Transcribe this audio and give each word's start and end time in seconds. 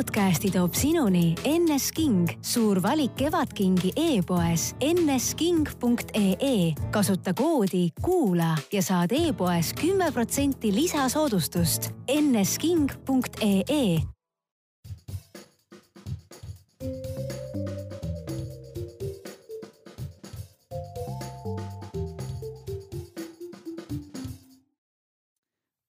podcasti 0.00 0.48
toob 0.50 0.72
sinuni 0.72 1.34
NS 1.44 1.90
King, 1.92 2.28
suur 2.40 2.78
valik 2.80 3.12
kevadkingi 3.20 3.90
e-poes 3.96 4.70
nsking.ee. 4.80 6.72
kasuta 6.90 7.34
koodi 7.36 7.90
kuula 8.02 8.54
ja 8.72 8.82
saad 8.82 9.12
e-poes 9.12 9.74
kümme 9.76 10.08
protsenti 10.12 10.72
lisasoodustust. 10.74 11.90
nsking.ee 12.20 14.00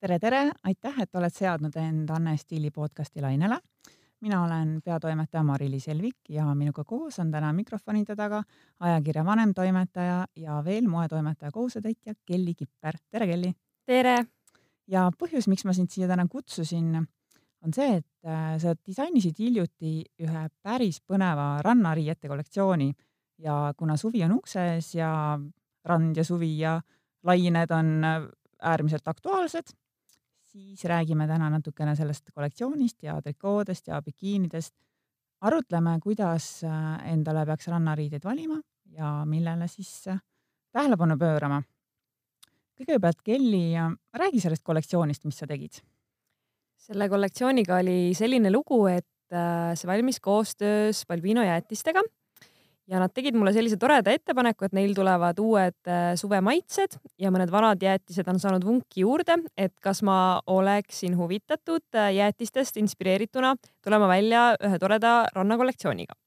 tere, 0.01 0.19
tere, 0.19 0.51
aitäh, 0.63 0.99
et 0.99 1.15
oled 1.15 1.33
seadnud 1.33 1.75
end 1.79 2.09
Anne 2.09 2.37
Stiili 2.37 2.71
podcasti 2.71 3.21
lainele. 3.21 3.61
Mina 4.21 4.43
olen 4.43 4.79
peatoimetaja 4.85 5.43
Mari-Liis 5.43 5.87
Elvik 5.87 6.29
ja 6.29 6.45
minuga 6.55 6.83
koos 6.83 7.19
on 7.19 7.31
täna 7.31 7.53
mikrofonide 7.53 8.15
taga 8.15 8.43
ajakirja 8.79 9.25
vanemtoimetaja 9.25 10.25
ja 10.35 10.61
veel 10.65 10.87
moetoimetaja 10.87 11.51
kohusetäitja 11.51 12.13
Kelly 12.25 12.53
Kipper. 12.53 12.97
tere, 13.11 13.27
Kelly. 13.27 13.53
tere. 13.85 14.17
ja 14.87 15.09
põhjus, 15.17 15.47
miks 15.47 15.65
ma 15.65 15.73
sind 15.73 15.89
siia 15.89 16.07
täna 16.07 16.27
kutsusin, 16.29 16.95
on 17.65 17.73
see, 17.73 17.97
et 18.01 18.27
äh, 18.27 18.57
sa 18.61 18.75
disainisid 18.75 19.39
hiljuti 19.39 20.01
ühe 20.21 20.47
päris 20.61 21.01
põneva 21.07 21.61
rannariiete 21.65 22.27
kollektsiooni 22.27 22.91
ja 23.41 23.73
kuna 23.77 23.97
suvi 23.97 24.23
on 24.25 24.37
ukses 24.37 24.95
ja 24.95 25.11
rand 25.85 26.17
ja 26.17 26.23
suvi 26.23 26.57
ja 26.59 26.79
lained 27.23 27.71
on 27.73 28.03
äh, 28.05 28.27
äärmiselt 28.61 29.07
aktuaalsed, 29.07 29.73
siis 30.51 30.85
räägime 30.85 31.27
täna 31.27 31.49
natukene 31.49 31.95
sellest 31.95 32.31
kollektsioonist 32.35 33.03
ja 33.03 33.19
trikoodest 33.21 33.87
ja 33.87 34.01
bikiinidest. 34.01 34.73
arutleme, 35.41 35.95
kuidas 36.03 36.63
äh, 36.63 37.13
endale 37.13 37.45
peaks 37.49 37.67
rannariideid 37.67 38.23
valima 38.23 38.59
ja 38.93 39.23
millele 39.25 39.67
siis 39.67 40.07
äh, 40.07 40.19
tähelepanu 40.71 41.17
pöörama. 41.17 41.61
kõigepealt, 42.81 43.21
Kelly, 43.23 43.75
äh, 43.75 43.89
räägi 44.13 44.41
sellest 44.41 44.63
kollektsioonist, 44.63 45.25
mis 45.25 45.37
sa 45.37 45.47
tegid. 45.47 45.81
selle 46.77 47.09
kollektsiooniga 47.09 47.77
oli 47.77 48.13
selline 48.17 48.51
lugu, 48.51 48.85
et 48.87 49.07
see 49.31 49.87
valmis 49.87 50.19
koostöös 50.19 51.05
Balbino 51.07 51.43
jäätistega 51.43 52.01
ja 52.91 52.99
nad 52.99 53.13
tegid 53.15 53.37
mulle 53.39 53.53
sellise 53.55 53.79
toreda 53.79 54.13
ettepaneku, 54.13 54.67
et 54.67 54.75
neil 54.75 54.93
tulevad 54.95 55.39
uued 55.41 55.77
äh, 55.89 56.11
suvemaitsed 56.19 56.97
ja 57.21 57.31
mõned 57.33 57.51
vanad 57.53 57.83
jäätised 57.83 58.27
on 58.31 58.41
saanud 58.41 58.65
vunki 58.67 59.05
juurde, 59.05 59.37
et 59.55 59.73
kas 59.83 60.03
ma 60.05 60.41
oleksin 60.51 61.15
huvitatud 61.19 61.85
äh, 61.95 62.11
jäätistest 62.19 62.81
inspireerituna 62.81 63.55
tulema 63.83 64.09
välja 64.11 64.51
ühe 64.59 64.81
toreda 64.81 65.21
rannakollektsiooniga. 65.35 66.17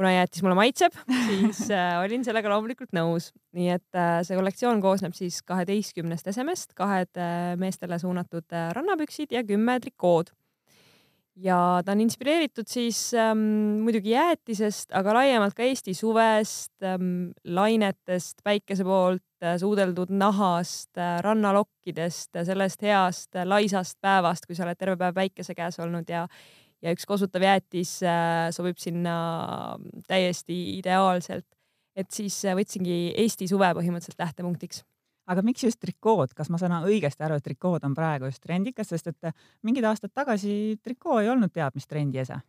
kuna 0.00 0.12
jäätis 0.14 0.40
mulle 0.42 0.54
maitseb, 0.56 0.94
siis 1.26 1.66
äh, 1.76 1.98
olin 2.00 2.24
sellega 2.24 2.48
loomulikult 2.48 2.94
nõus, 2.96 3.32
nii 3.52 3.72
et 3.74 4.00
see 4.24 4.38
kollektsioon 4.38 4.80
koosneb 4.80 5.16
siis 5.18 5.42
kaheteistkümnest 5.42 6.30
esemest, 6.30 6.72
kahed 6.78 7.18
meestele 7.60 7.98
suunatud 7.98 8.46
rannapüksid 8.78 9.34
ja 9.34 9.42
kümme 9.44 9.80
trikood 9.82 10.30
ja 11.40 11.58
ta 11.84 11.94
on 11.94 12.02
inspireeritud 12.04 12.68
siis 12.68 13.14
ähm, 13.16 13.80
muidugi 13.84 14.12
jäätisest, 14.14 14.92
aga 14.96 15.14
laiemalt 15.20 15.56
ka 15.56 15.64
Eesti 15.66 15.94
suvest 15.96 16.72
ähm,, 16.86 17.30
lainetest, 17.44 18.42
päikese 18.44 18.84
poolt 18.86 19.44
äh, 19.44 19.56
suudeldud 19.60 20.12
nahast 20.12 20.98
äh,, 20.98 21.18
rannalokkidest 21.24 22.36
äh,, 22.36 22.46
sellest 22.48 22.84
heast 22.86 23.36
äh, 23.36 23.46
laisast 23.48 23.98
päevast, 24.04 24.46
kui 24.46 24.58
sa 24.58 24.66
oled 24.66 24.80
terve 24.80 24.98
päev 25.00 25.16
päikese 25.16 25.56
käes 25.56 25.80
olnud 25.80 26.10
ja 26.10 26.26
ja 26.80 26.92
üks 26.94 27.04
kosutav 27.08 27.44
jäätis 27.44 27.98
äh, 28.06 28.48
sobib 28.56 28.78
sinna 28.80 29.76
täiesti 30.08 30.78
ideaalselt. 30.78 31.46
et 31.96 32.10
siis 32.14 32.36
äh, 32.46 32.56
võtsingi 32.56 33.10
Eesti 33.18 33.48
suve 33.50 33.72
põhimõtteliselt 33.76 34.22
lähtepunktiks 34.22 34.84
aga 35.30 35.42
miks 35.46 35.64
just 35.64 35.80
trikood, 35.82 36.34
kas 36.36 36.50
ma 36.50 36.58
saan 36.60 36.80
õigesti 36.80 37.26
aru, 37.26 37.38
et 37.38 37.46
trikood 37.46 37.84
on 37.86 37.94
praegu 37.96 38.30
just 38.30 38.42
trendikas, 38.42 38.90
sest 38.90 39.12
et 39.12 39.34
mingid 39.66 39.86
aastad 39.86 40.12
tagasi 40.14 40.78
trikoo 40.82 41.20
ei 41.22 41.30
olnud 41.30 41.52
teab 41.54 41.76
mis 41.78 41.86
trendi 41.90 42.22
ese? 42.22 42.40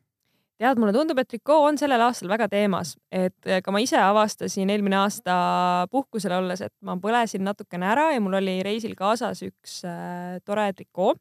tead, 0.62 0.78
mulle 0.78 0.94
tundub, 0.94 1.18
et 1.18 1.26
trikoo 1.26 1.64
on 1.66 1.78
sellel 1.80 2.04
aastal 2.06 2.30
väga 2.30 2.46
teemas, 2.52 2.94
et 3.10 3.50
ka 3.66 3.74
ma 3.74 3.80
ise 3.82 3.98
avastasin 3.98 4.70
eelmine 4.70 5.00
aasta 5.00 5.36
puhkusel 5.90 6.36
olles, 6.38 6.62
et 6.62 6.74
ma 6.86 6.94
põlesin 7.02 7.42
natukene 7.48 7.88
ära 7.90 8.12
ja 8.14 8.22
mul 8.22 8.38
oli 8.38 8.60
reisil 8.66 8.94
kaasas 9.00 9.42
üks 9.48 9.80
äh, 9.90 10.38
tore 10.46 10.68
trikoo. 10.78 11.16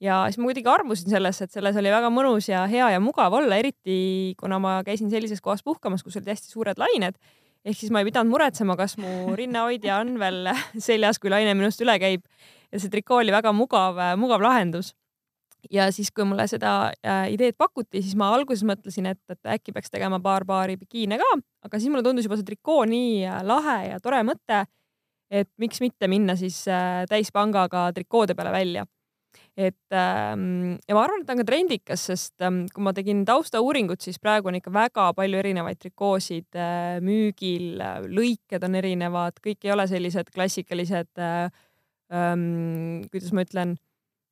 ja 0.00 0.22
siis 0.24 0.40
ma 0.40 0.48
kuidagi 0.48 0.72
armusin 0.72 1.12
sellesse, 1.12 1.44
et 1.44 1.52
selles 1.52 1.76
oli 1.76 1.92
väga 1.92 2.08
mõnus 2.10 2.48
ja 2.48 2.64
hea 2.70 2.88
ja 2.94 3.00
mugav 3.00 3.36
olla, 3.36 3.60
eriti 3.60 4.32
kuna 4.40 4.58
ma 4.58 4.78
käisin 4.86 5.12
sellises 5.12 5.44
kohas 5.44 5.62
puhkamas, 5.62 6.02
kus 6.02 6.16
olid 6.16 6.32
hästi 6.32 6.48
suured 6.48 6.80
lained 6.80 7.20
ehk 7.64 7.78
siis 7.78 7.92
ma 7.94 8.02
ei 8.02 8.08
pidanud 8.08 8.32
muretsema, 8.32 8.76
kas 8.78 8.96
mu 9.00 9.12
rinnahoidja 9.40 10.00
on 10.02 10.16
veel 10.22 10.50
seljas, 10.78 11.20
kui 11.22 11.32
laine 11.32 11.54
minust 11.58 11.82
üle 11.84 11.98
käib. 12.02 12.26
ja 12.72 12.80
see 12.80 12.90
trikoo 12.92 13.20
oli 13.20 13.32
väga 13.34 13.52
mugav, 13.52 14.00
mugav 14.18 14.42
lahendus. 14.44 14.92
ja 15.70 15.86
siis, 15.94 16.10
kui 16.10 16.24
mulle 16.26 16.48
seda 16.50 16.90
äh, 17.06 17.28
ideed 17.34 17.54
pakuti, 17.58 18.02
siis 18.02 18.16
ma 18.18 18.32
alguses 18.34 18.64
mõtlesin, 18.66 19.06
et, 19.12 19.20
et 19.30 19.52
äkki 19.56 19.72
peaks 19.72 19.92
tegema 19.92 20.18
paar 20.20 20.44
paari 20.44 20.76
bikiine 20.76 21.18
ka, 21.20 21.28
aga 21.62 21.78
siis 21.78 21.92
mulle 21.92 22.02
tundus 22.02 22.26
juba 22.26 22.38
see 22.40 22.48
trikoo 22.48 22.82
nii 22.90 23.22
äh, 23.26 23.42
lahe 23.46 23.78
ja 23.92 24.00
tore 24.02 24.24
mõte, 24.26 24.64
et 25.30 25.48
miks 25.62 25.78
mitte 25.80 26.10
minna 26.10 26.34
siis 26.36 26.64
äh, 26.68 27.04
täispangaga 27.10 27.90
trikoode 27.94 28.34
peale 28.34 28.52
välja 28.52 28.86
et 29.56 29.92
ähm, 29.92 30.78
ja 30.88 30.96
ma 30.96 31.04
arvan, 31.04 31.22
et 31.22 31.28
ta 31.28 31.34
on 31.34 31.42
ka 31.42 31.46
trendikas, 31.48 32.06
sest 32.08 32.44
ähm, 32.44 32.62
kui 32.72 32.84
ma 32.84 32.94
tegin 32.96 33.20
taustauuringut, 33.28 34.00
siis 34.00 34.16
praegu 34.22 34.48
on 34.48 34.56
ikka 34.56 34.72
väga 34.72 35.10
palju 35.18 35.40
erinevaid 35.42 35.80
trikoosid 35.82 36.56
äh, 36.56 36.96
müügil, 37.04 37.82
lõiked 38.08 38.64
on 38.64 38.80
erinevad, 38.80 39.42
kõik 39.44 39.68
ei 39.68 39.74
ole 39.74 39.86
sellised 39.90 40.32
klassikalised 40.32 41.20
äh,, 41.20 41.52
ähm, 42.16 43.04
kuidas 43.12 43.34
ma 43.36 43.44
ütlen, 43.44 43.76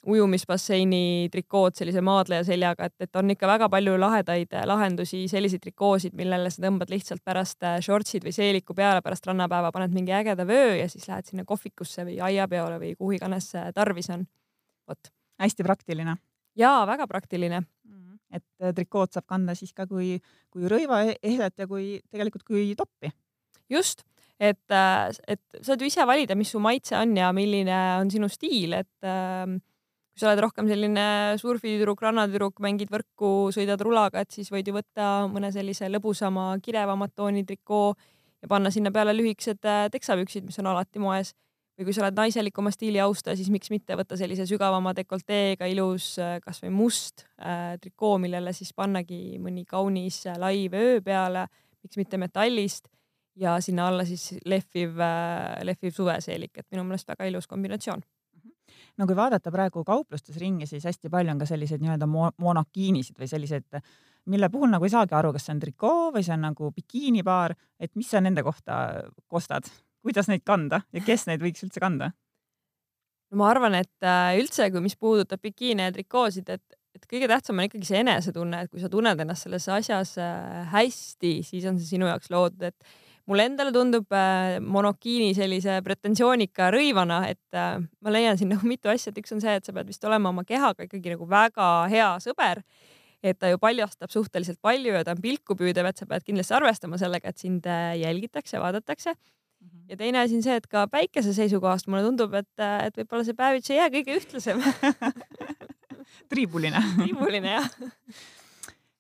ujumisbasseini 0.09 1.28
trikood 1.32 1.76
sellise 1.76 2.00
maadleja 2.00 2.44
seljaga, 2.48 2.88
et, 2.88 2.94
et 3.04 3.16
on 3.20 3.30
ikka 3.34 3.48
väga 3.50 3.69
palju 3.69 3.98
lahedaid 4.00 4.56
äh, 4.56 4.64
lahendusi, 4.64 5.26
selliseid 5.28 5.60
trikoosid, 5.66 6.16
millele 6.16 6.48
sa 6.48 6.64
tõmbad 6.64 6.88
lihtsalt 6.92 7.20
pärast 7.28 7.60
äh, 7.69 7.76
shortsid 7.84 8.25
või 8.25 8.32
seeliku 8.32 8.72
peale 8.78 9.04
pärast 9.04 9.28
rannapäeva, 9.28 9.69
paned 9.76 9.92
mingi 9.92 10.16
ägeda 10.16 10.48
vöö 10.48 10.78
ja 10.80 10.88
siis 10.88 11.04
lähed 11.12 11.28
sinna 11.28 11.44
kohvikusse 11.44 12.09
või 12.09 12.16
aiapeole 12.30 12.80
või 12.80 12.97
kuhu 12.97 13.19
iganes 13.20 13.53
tarvis 13.76 14.09
on 14.16 14.25
vot. 14.91 15.12
hästi 15.41 15.67
praktiline. 15.67 16.17
jaa, 16.59 16.87
väga 16.87 17.06
praktiline. 17.06 17.62
-hmm. 17.62 18.19
et 18.31 18.45
äh, 18.62 18.75
trikood 18.75 19.12
saab 19.15 19.27
kanda 19.27 19.55
siis 19.55 19.73
ka 19.73 19.87
kui, 19.87 20.19
kui 20.51 20.69
rõivaeset 20.69 21.59
ja 21.59 21.67
kui 21.67 22.01
tegelikult 22.11 22.45
kui 22.45 22.75
toppi. 22.77 23.12
just, 23.71 24.03
et, 24.41 24.67
äh, 24.71 25.09
et 25.28 25.62
saad 25.62 25.81
ju 25.81 25.87
ise 25.87 26.06
valida, 26.06 26.34
mis 26.34 26.51
su 26.51 26.59
maitse 26.59 26.97
on 26.99 27.17
ja 27.17 27.33
milline 27.33 27.81
on 28.01 28.11
sinu 28.11 28.28
stiil, 28.28 28.73
et 28.73 29.06
äh, 29.06 29.47
kui 30.11 30.23
sa 30.23 30.31
oled 30.31 30.43
rohkem 30.43 30.69
selline 30.69 31.37
surfitüdruk, 31.41 32.03
rannatüdruk, 32.03 32.59
mängid 32.61 32.91
võrku, 32.91 33.51
sõidad 33.55 33.81
rulaga, 33.81 34.25
et 34.25 34.31
siis 34.34 34.51
võid 34.51 34.69
ju 34.69 34.75
võtta 34.75 35.28
mõne 35.31 35.53
sellise 35.55 35.89
lõbusama, 35.89 36.53
kirevamat 36.65 37.15
tooni 37.15 37.45
trikoo 37.47 37.95
ja 38.43 38.49
panna 38.49 38.72
sinna 38.75 38.91
peale 38.91 39.15
lühikesed 39.17 39.65
äh, 39.69 39.87
teksapüksid, 39.93 40.49
mis 40.49 40.59
on 40.62 40.72
alati 40.72 41.03
moes 41.03 41.34
või 41.80 41.88
kui 41.88 41.96
sa 41.96 42.02
oled 42.04 42.18
naiselikuma 42.18 42.70
stiili 42.74 43.00
austaja, 43.00 43.38
siis 43.41 43.48
miks 43.52 43.70
mitte 43.72 43.96
võtta 43.96 44.18
sellise 44.20 44.44
sügavama 44.48 44.92
dekolteega 44.96 45.64
ilus 45.72 46.12
äh, 46.20 46.36
kasvõi 46.44 46.68
must 46.74 47.24
äh, 47.41 47.78
trikoo, 47.80 48.18
millele 48.20 48.52
siis 48.52 48.74
pannagi 48.76 49.38
mõni 49.41 49.64
kaunis 49.68 50.26
äh, 50.28 50.36
lai 50.41 50.68
vöö 50.72 51.00
peale, 51.04 51.46
miks 51.80 51.96
mitte 51.96 52.20
metallist 52.20 52.91
ja 53.41 53.56
sinna 53.64 53.88
alla 53.88 54.04
siis 54.04 54.34
lehviv 54.44 55.00
äh,, 55.00 55.64
lehviv 55.64 55.96
suveseelik, 55.96 56.52
et 56.60 56.68
minu 56.68 56.84
meelest 56.84 57.08
väga 57.08 57.32
ilus 57.32 57.48
kombinatsioon 57.48 58.04
no 59.00 59.08
kui 59.08 59.16
vaadata 59.16 59.50
praegu 59.50 59.80
kauplustes 59.86 60.36
ringi, 60.36 60.68
siis 60.68 60.84
hästi 60.84 61.08
palju 61.08 61.32
on 61.32 61.41
ka 61.41 61.48
selliseid 61.48 61.80
nii-öelda 61.80 62.08
monokiinisid 62.10 63.16
või 63.16 63.28
selliseid, 63.30 63.80
mille 64.28 64.53
puhul 64.53 64.68
nagu 64.68 64.84
ei 64.84 64.92
saagi 64.92 65.16
aru, 65.16 65.33
kas 65.33 65.48
see 65.48 65.56
on 65.56 65.62
trikoo 65.65 66.10
või 66.12 66.26
see 66.26 66.36
on 66.36 66.50
nagu 66.50 66.74
bikiinipaar, 66.76 67.56
et 67.80 67.97
mis 67.97 68.10
sa 68.12 68.21
nende 68.21 68.44
kohta 68.44 68.83
kostad? 69.33 69.71
Kuidas 70.04 70.30
neid 70.30 70.44
kanda 70.47 70.82
ja 70.92 71.04
kes 71.04 71.26
neid 71.28 71.42
võiks 71.44 71.64
üldse 71.66 71.82
kanda? 71.82 72.12
no 73.30 73.41
ma 73.41 73.50
arvan, 73.52 73.76
et 73.78 74.06
äh, 74.06 74.36
üldse, 74.41 74.68
kui 74.74 74.82
mis 74.84 74.97
puudutab 74.98 75.42
bikiine 75.44 75.88
ja 75.88 75.94
trikoosid, 75.94 76.50
et, 76.50 76.78
et 76.97 77.06
kõige 77.10 77.28
tähtsam 77.30 77.60
on 77.60 77.68
ikkagi 77.68 77.86
see 77.86 78.02
enesetunne, 78.02 78.64
et 78.64 78.72
kui 78.72 78.82
sa 78.82 78.91
tunned 78.92 79.22
ennast 79.22 79.47
selles 79.47 79.68
asjas 79.70 80.16
äh, 80.22 80.66
hästi, 80.72 81.36
siis 81.47 81.68
on 81.70 81.78
see 81.78 81.94
sinu 81.94 82.10
jaoks 82.10 82.32
loodud, 82.34 82.66
et 82.72 83.30
mulle 83.30 83.47
endale 83.47 83.72
tundub 83.74 84.10
äh, 84.16 84.58
monokiini 84.58 85.30
sellise 85.38 85.78
pretensioonika 85.86 86.72
rõivana, 86.74 87.22
et 87.30 87.60
ma 87.60 88.14
leian 88.14 88.41
siin 88.41 88.50
nagu 88.56 88.66
mitu 88.66 88.91
asja, 88.91 89.14
et 89.14 89.22
üks 89.22 89.36
on 89.36 89.42
see, 89.42 89.58
et 89.60 89.66
sa 89.66 89.76
pead 89.76 89.91
vist 89.91 90.06
olema 90.08 90.34
oma 90.34 90.47
kehaga 90.48 90.88
ikkagi 90.88 91.14
nagu 91.14 91.28
väga 91.30 91.68
hea 91.92 92.14
sõber 92.26 92.64
et 93.20 93.36
ta 93.36 93.50
ju 93.50 93.58
paljastab 93.60 94.08
suhteliselt 94.08 94.56
palju 94.64 94.94
ja 94.94 95.02
ta 95.04 95.12
on 95.12 95.20
pilku 95.20 95.52
püüdev, 95.52 95.91
et 95.91 95.98
sa 96.00 96.06
pead 96.08 96.24
kindlasti 96.24 96.54
arvestama 96.56 96.97
sellega, 96.97 97.28
et 97.28 97.42
sind 97.42 97.66
jälgitakse, 98.00 98.56
vaadatakse. 98.56 99.12
Ja 99.91 99.98
teine 99.98 100.22
asi 100.22 100.39
on 100.39 100.45
see, 100.45 100.57
et 100.60 100.66
ka 100.71 100.86
päikese 100.91 101.34
seisukohast 101.36 101.91
mulle 101.91 102.04
tundub, 102.07 102.34
et, 102.39 102.51
et 102.86 103.01
võib-olla 103.03 103.27
see 103.27 103.39
päevits 103.39 103.72
ei 103.72 103.80
jää 103.80 103.92
kõige 103.97 104.18
ühtlasem. 104.21 104.62
Triibuline. 106.30 106.83
Triibuline 106.98 107.57
jah. 107.57 107.68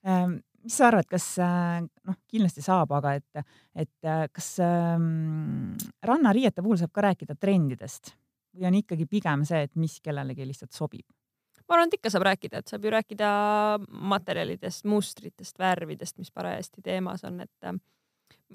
Ähm, 0.06 0.40
mis 0.64 0.76
sa 0.76 0.88
arvad, 0.90 1.08
kas 1.10 1.26
noh, 1.40 2.18
kindlasti 2.30 2.64
saab, 2.64 2.92
aga 2.98 3.14
et, 3.20 3.44
et 3.84 4.10
kas 4.34 4.50
ähm, 4.64 5.76
rannariiete 6.06 6.64
puhul 6.64 6.80
saab 6.80 6.92
ka 6.96 7.06
rääkida 7.10 7.38
trendidest? 7.38 8.14
Või 8.56 8.66
on 8.66 8.76
ikkagi 8.80 9.06
pigem 9.06 9.44
see, 9.46 9.62
et 9.68 9.76
mis 9.78 10.00
kellelegi 10.02 10.46
lihtsalt 10.48 10.74
sobib? 10.74 11.06
ma 11.70 11.76
arvan, 11.76 11.86
et 11.86 12.00
ikka 12.00 12.10
saab 12.10 12.24
rääkida, 12.26 12.60
et 12.60 12.70
saab 12.70 12.82
ju 12.82 12.90
rääkida 12.90 13.28
materjalidest, 14.10 14.82
mustritest, 14.90 15.54
värvidist, 15.62 16.16
mis 16.18 16.32
parajasti 16.34 16.82
teemas 16.82 17.22
on, 17.28 17.36
et 17.44 17.68
äh, 17.68 17.76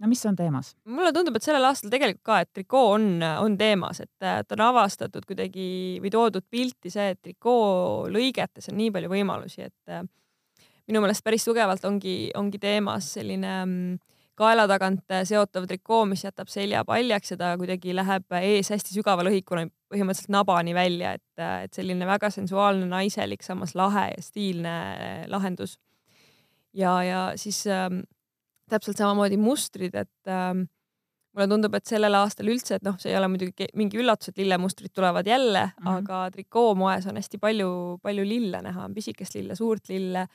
no 0.01 0.09
mis 0.11 0.25
on 0.25 0.35
teemas? 0.35 0.73
mulle 0.85 1.13
tundub, 1.15 1.37
et 1.37 1.45
sellel 1.45 1.65
aastal 1.69 1.93
tegelikult 1.93 2.25
ka, 2.25 2.39
et 2.43 2.51
trikoo 2.53 2.95
on, 2.97 3.07
on 3.23 3.57
teemas, 3.59 4.01
et, 4.03 4.27
et 4.31 4.57
on 4.57 4.65
avastatud 4.69 5.25
kuidagi 5.27 5.67
või 6.03 6.11
toodud 6.13 6.45
pilti 6.51 6.91
see, 6.93 7.13
et 7.15 7.21
trikoo 7.21 8.09
lõigetes 8.11 8.71
on 8.71 8.79
nii 8.79 8.91
palju 8.95 9.11
võimalusi, 9.11 9.69
et 9.69 9.93
äh, 9.95 10.03
minu 10.89 11.01
meelest 11.03 11.25
päris 11.25 11.47
tugevalt 11.47 11.85
ongi, 11.87 12.17
ongi 12.37 12.61
teemas 12.61 13.13
selline 13.17 13.53
mm, 13.63 14.15
kaela 14.35 14.65
tagant 14.67 15.15
seotav 15.27 15.67
trikoo, 15.69 16.03
mis 16.09 16.25
jätab 16.25 16.51
selja 16.51 16.83
paljaks 16.87 17.33
ja 17.33 17.39
ta 17.39 17.53
kuidagi 17.59 17.95
läheb 17.95 18.35
ees 18.41 18.71
hästi 18.73 18.97
sügava 18.97 19.23
lõhikuna 19.25 19.65
põhimõtteliselt 19.91 20.33
nabani 20.35 20.75
välja, 20.75 21.15
et, 21.15 21.43
et 21.65 21.77
selline 21.77 22.07
väga 22.09 22.29
sensuaalne, 22.33 22.87
naiselik, 22.91 23.45
samas 23.45 23.75
lahe 23.79 24.09
ja 24.11 24.23
stiilne 24.23 24.75
lahendus. 25.31 25.77
ja, 26.73 26.97
ja 27.03 27.21
siis 27.39 27.63
ähm, 27.71 28.03
täpselt 28.69 28.97
samamoodi 28.97 29.37
mustrid, 29.37 29.95
et 29.95 30.31
ähm, 30.31 30.65
mulle 31.35 31.47
tundub, 31.51 31.75
et 31.77 31.85
sellel 31.89 32.15
aastal 32.17 32.49
üldse, 32.53 32.79
et 32.79 32.85
noh, 32.87 32.95
see 33.01 33.11
ei 33.11 33.19
ole 33.19 33.29
muidugi 33.31 33.67
mingi 33.77 33.99
üllatus, 34.01 34.31
et 34.31 34.41
lillemustrid 34.41 34.93
tulevad 34.95 35.27
jälle 35.27 35.67
mm, 35.67 35.85
-hmm. 35.85 35.97
aga 35.99 36.31
trikoomoes 36.31 37.07
on 37.11 37.19
hästi 37.19 37.37
palju, 37.37 37.99
palju 38.01 38.25
lille 38.25 38.61
näha, 38.61 38.85
on 38.85 38.93
pisikest 38.93 39.35
lille, 39.35 39.55
suurt 39.55 39.89
lille 39.89 40.27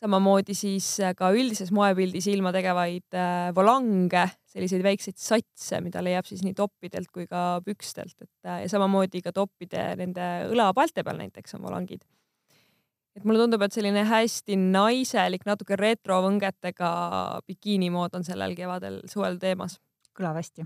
samamoodi 0.00 0.54
siis 0.56 0.88
äh, 1.00 1.14
ka 1.16 1.30
üldises 1.34 1.72
moepildis 1.74 2.28
ilma 2.32 2.52
tegevaid 2.54 3.16
äh, 3.16 3.48
volange, 3.56 4.26
selliseid 4.52 4.84
väikseid 4.84 5.16
satse, 5.20 5.80
mida 5.84 6.02
leiab 6.04 6.28
siis 6.28 6.42
nii 6.44 6.56
toppidelt 6.56 7.10
kui 7.12 7.26
ka 7.30 7.62
pükstelt, 7.64 8.16
et 8.20 8.48
äh, 8.50 8.62
ja 8.64 8.72
samamoodi 8.72 9.22
ka 9.24 9.32
toppide 9.36 9.88
nende 10.00 10.28
õlapaelte 10.50 11.04
peal 11.06 11.20
näiteks 11.22 11.56
on 11.56 11.64
volangid. 11.64 12.04
Et 13.16 13.24
mulle 13.24 13.40
tundub, 13.40 13.62
et 13.64 13.72
selline 13.72 14.04
hästi 14.06 14.58
naiselik, 14.60 15.46
natuke 15.48 15.78
retrovõngetega 15.80 16.90
bikiinimood 17.48 18.14
on 18.18 18.26
sellel 18.26 18.54
kevadel, 18.58 19.00
suvel 19.10 19.40
teemas. 19.42 19.80
kõlab 20.16 20.38
hästi. 20.40 20.64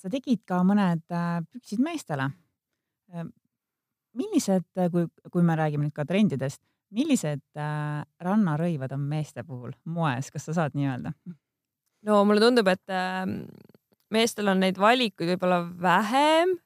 sa 0.00 0.08
tegid 0.10 0.42
ka 0.46 0.62
mõned 0.64 1.04
püksid 1.52 1.82
meestele. 1.82 2.30
millised, 4.14 4.66
kui, 4.90 5.06
kui 5.30 5.42
me 5.42 5.54
räägime 5.56 5.86
nüüd 5.86 5.94
ka 5.94 6.04
trendidest 6.04 6.62
millised 6.94 7.42
äh, 7.58 8.02
rannarõivad 8.22 8.94
on 8.96 9.04
meeste 9.10 9.44
puhul 9.46 9.74
moes, 9.84 10.30
kas 10.34 10.48
sa 10.48 10.56
saad 10.56 10.76
nii 10.78 10.88
öelda? 10.90 11.14
no 12.06 12.22
mulle 12.26 12.42
tundub, 12.42 12.70
et 12.72 12.94
äh, 12.94 13.22
meestel 14.12 14.50
on 14.52 14.62
neid 14.64 14.80
valikuid 14.80 15.34
võib-olla 15.34 15.62
vähem 15.82 16.56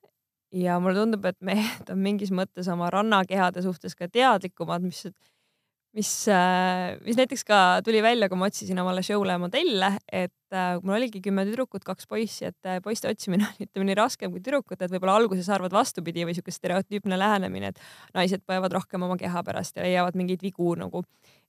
ja 0.54 0.78
mulle 0.82 1.02
tundub, 1.02 1.24
et 1.26 1.40
mehed 1.42 1.90
on 1.90 2.00
mingis 2.02 2.30
mõttes 2.34 2.68
oma 2.70 2.90
rannakehade 2.94 3.62
suhtes 3.64 3.96
ka 3.98 4.08
teadlikumad, 4.12 4.84
mis 4.86 5.06
mis, 5.94 6.10
äh, 6.28 6.96
mis 7.04 7.18
näiteks 7.18 7.44
ka 7.46 7.58
tuli 7.86 8.00
välja, 8.02 8.28
kui 8.28 8.38
ma 8.38 8.48
otsisin 8.50 8.78
omale 8.82 9.02
show'le 9.06 9.36
modelle, 9.38 9.92
et 10.10 10.54
äh, 10.54 10.74
mul 10.82 10.96
oligi 10.98 11.20
kümme 11.22 11.44
tüdrukut, 11.46 11.84
kaks 11.86 12.08
poissi, 12.10 12.48
et 12.50 12.68
äh, 12.68 12.80
poiste 12.82 13.08
otsimine 13.10 13.46
on 13.50 13.66
ütleme 13.66 13.88
nii 13.90 13.98
raskem 13.98 14.34
kui 14.34 14.42
tüdrukute, 14.42 14.84
et 14.84 14.94
võib-olla 14.94 15.16
alguses 15.20 15.48
arvad 15.54 15.74
vastupidi 15.74 16.26
või 16.26 16.36
siuke 16.36 16.54
stereotüüpne 16.54 17.18
lähenemine, 17.20 17.72
et 17.72 17.82
naised 18.16 18.42
põevad 18.48 18.74
rohkem 18.74 19.06
oma 19.06 19.18
keha 19.20 19.44
pärast 19.46 19.78
ja 19.78 19.86
leiavad 19.86 20.18
mingeid 20.18 20.42
vigu 20.42 20.74
nagu. 20.80 21.04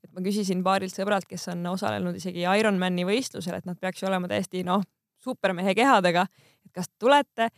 et 0.05 0.11
ma 0.13 0.21
küsisin 0.21 0.61
paarilt 0.63 0.93
sõbralt, 0.93 1.25
kes 1.25 1.47
on 1.49 1.65
osalenud 1.71 2.17
isegi 2.19 2.45
Ironmani 2.45 3.07
võistlusel, 3.07 3.57
et 3.57 3.65
nad 3.65 3.79
peaks 3.81 4.03
ju 4.03 4.09
olema 4.11 4.29
täiesti 4.29 4.61
noh, 4.63 4.83
supermehe 5.25 5.73
kehadega, 5.73 6.27
et 6.65 6.71
kas 6.75 6.91
tulete 7.01 7.49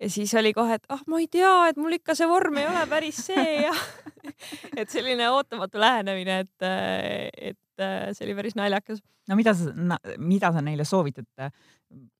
ja 0.00 0.10
siis 0.10 0.32
oli 0.38 0.52
kohe, 0.56 0.78
et 0.78 0.86
ah 0.92 1.02
ma 1.10 1.20
ei 1.20 1.28
tea, 1.30 1.52
et 1.70 1.80
mul 1.80 1.98
ikka 1.98 2.16
see 2.18 2.28
vorm 2.30 2.60
ei 2.60 2.68
ole 2.68 2.84
päris 2.90 3.20
see 3.28 3.46
ja 3.66 3.72
et 4.80 4.90
selline 4.90 5.28
ootamatu 5.30 5.80
lähenemine, 5.80 6.40
et, 6.46 6.68
et 7.52 7.84
see 8.16 8.26
oli 8.28 8.36
päris 8.38 8.56
naljakas. 8.58 9.02
no 9.28 9.38
mida 9.38 9.54
sa, 9.56 9.72
mida 10.18 10.52
sa 10.54 10.64
neile 10.64 10.86
soovitad, 10.88 11.50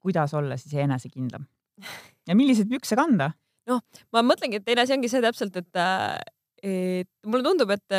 kuidas 0.00 0.34
olla 0.36 0.58
siis 0.60 0.76
enesekindlam 0.84 1.46
ja 2.28 2.36
milliseid 2.36 2.68
pükse 2.70 2.98
kanda? 2.98 3.32
noh, 3.70 3.82
ma 4.12 4.24
mõtlengi, 4.26 4.60
et 4.60 4.66
teine 4.66 4.84
asi 4.84 4.96
ongi 4.96 5.10
see 5.12 5.22
täpselt, 5.24 5.56
et, 5.56 5.82
et 6.66 7.10
mulle 7.26 7.46
tundub, 7.46 7.70
et 7.76 7.98